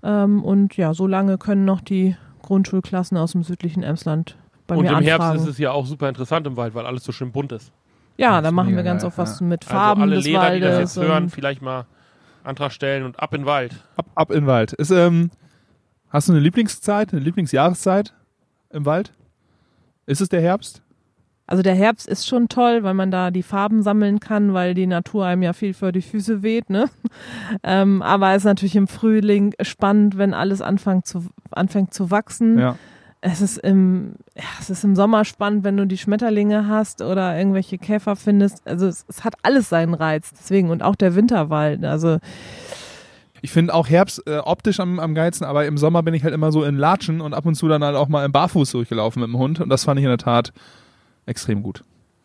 [0.03, 4.83] Ähm, und ja, so lange können noch die Grundschulklassen aus dem südlichen Emsland bei Und
[4.83, 5.23] mir im anfragen.
[5.23, 7.73] Herbst ist es ja auch super interessant im Wald, weil alles so schön bunt ist.
[8.19, 9.47] ja, da machen wir ganz geil, oft was ja.
[9.47, 10.95] mit Farben also alle des Lehrer, die das Waldes.
[10.97, 11.87] jetzt hören, und- vielleicht mal
[12.43, 13.75] Antrag stellen und ab in den Wald.
[13.97, 14.75] Ab, ab in den Wald.
[14.75, 15.31] Ist, ähm,
[16.11, 18.13] hast du eine Lieblingszeit, eine Lieblingsjahreszeit
[18.71, 19.15] im Wald?
[20.05, 20.83] Ist es der Herbst?
[21.47, 24.87] Also der Herbst ist schon toll, weil man da die Farben sammeln kann, weil die
[24.87, 26.71] Natur einem ja viel vor die Füße weht.
[26.71, 26.89] Ne?
[27.63, 32.59] Ähm, aber es ist natürlich im Frühling spannend, wenn alles anfängt zu, anfängt zu wachsen.
[32.59, 32.77] Ja.
[33.21, 37.39] Es ist im, ja, es ist im Sommer spannend, wenn du die Schmetterlinge hast oder
[37.39, 38.67] irgendwelche Käfer findest.
[38.67, 40.33] Also es, es hat alles seinen Reiz.
[40.33, 41.85] Deswegen und auch der Winterwald.
[41.85, 42.19] Also
[43.41, 46.35] Ich finde auch Herbst äh, optisch am, am geilsten, aber im Sommer bin ich halt
[46.35, 49.21] immer so in Latschen und ab und zu dann halt auch mal im Barfuß durchgelaufen
[49.21, 50.53] mit dem Hund und das fand ich in der Tat
[51.27, 51.83] extrem gut.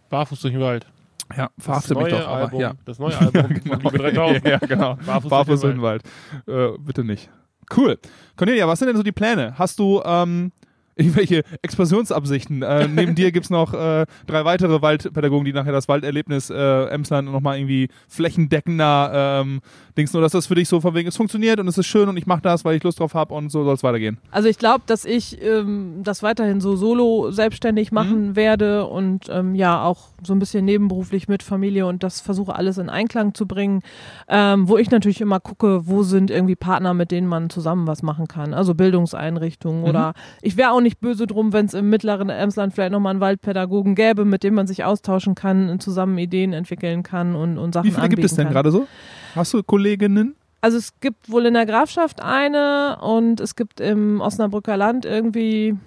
[0.09, 0.87] Barfuß durch den Wald.
[1.35, 2.73] Ja, Das verhafte mich doch, aber Album, ja.
[2.85, 4.45] Das neue Album von Liebe 3000.
[4.47, 4.95] ja, genau.
[5.05, 6.03] Barfuß, Barfuß durch den den Wald.
[6.47, 7.29] Äh, bitte nicht.
[7.75, 7.99] Cool.
[8.35, 9.53] Cornelia, was sind denn so die Pläne?
[9.57, 10.51] Hast du ähm,
[10.99, 12.61] irgendwelche Expansionsabsichten?
[12.61, 17.31] Äh, neben dir gibt's noch äh, drei weitere Waldpädagogen, die nachher das Walderlebnis äh, Emsland
[17.31, 19.61] nochmal irgendwie flächendeckender ähm,
[19.97, 22.07] Dings, nur dass das für dich so von wegen, es funktioniert und es ist schön
[22.07, 24.17] und ich mache das, weil ich Lust drauf habe und so soll es weitergehen.
[24.31, 29.55] Also ich glaube, dass ich ähm, das weiterhin so solo selbstständig machen werde und ähm,
[29.55, 33.45] ja auch so ein bisschen nebenberuflich mit Familie und das versuche alles in Einklang zu
[33.45, 33.81] bringen,
[34.27, 38.03] ähm, wo ich natürlich immer gucke, wo sind irgendwie Partner, mit denen man zusammen was
[38.03, 38.53] machen kann.
[38.53, 42.91] Also Bildungseinrichtungen oder ich wäre auch nicht böse drum, wenn es im mittleren Emsland vielleicht
[42.91, 47.35] nochmal einen Waldpädagogen gäbe, mit dem man sich austauschen kann, und zusammen Ideen entwickeln kann
[47.35, 48.53] und, und Sachen Wie viele gibt es denn kann.
[48.53, 48.87] gerade so?
[49.35, 50.35] Hast du Kolleginnen?
[50.61, 55.77] Also es gibt wohl in der Grafschaft eine und es gibt im Osnabrücker Land irgendwie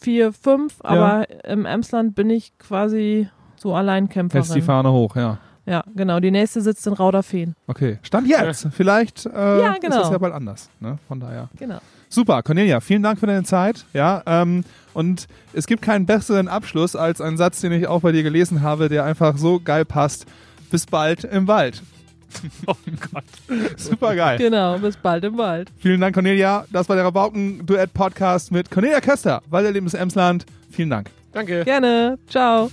[0.00, 4.62] vier, fünf, aber im Emsland bin ich quasi so Hältst die Alleinkämpferin.
[4.62, 5.38] Fahne hoch, ja.
[5.66, 6.20] Ja, genau.
[6.20, 7.54] Die nächste sitzt in Rauderfehn.
[7.66, 7.98] Okay.
[8.02, 8.68] Stand jetzt.
[8.72, 9.98] Vielleicht äh, Ja, ist genau.
[9.98, 10.70] das ja bald anders.
[10.80, 10.98] Ne?
[11.06, 11.48] Von daher.
[11.56, 11.78] Genau.
[12.12, 13.86] Super, Cornelia, vielen Dank für deine Zeit.
[13.92, 18.10] Ja, ähm, und es gibt keinen besseren Abschluss als einen Satz, den ich auch bei
[18.10, 20.26] dir gelesen habe, der einfach so geil passt.
[20.70, 21.82] Bis bald im Wald.
[22.68, 22.76] Oh
[23.12, 23.24] Gott.
[23.76, 24.38] Super geil.
[24.38, 24.78] Genau.
[24.78, 25.72] Bis bald im Wald.
[25.78, 26.64] Vielen Dank, Cornelia.
[26.70, 30.46] Das war der Rabauken-Duett-Podcast mit Cornelia Köster, Walderlebnis Emsland.
[30.70, 31.10] Vielen Dank.
[31.32, 31.64] Danke.
[31.64, 32.20] Gerne.
[32.28, 32.70] Ciao.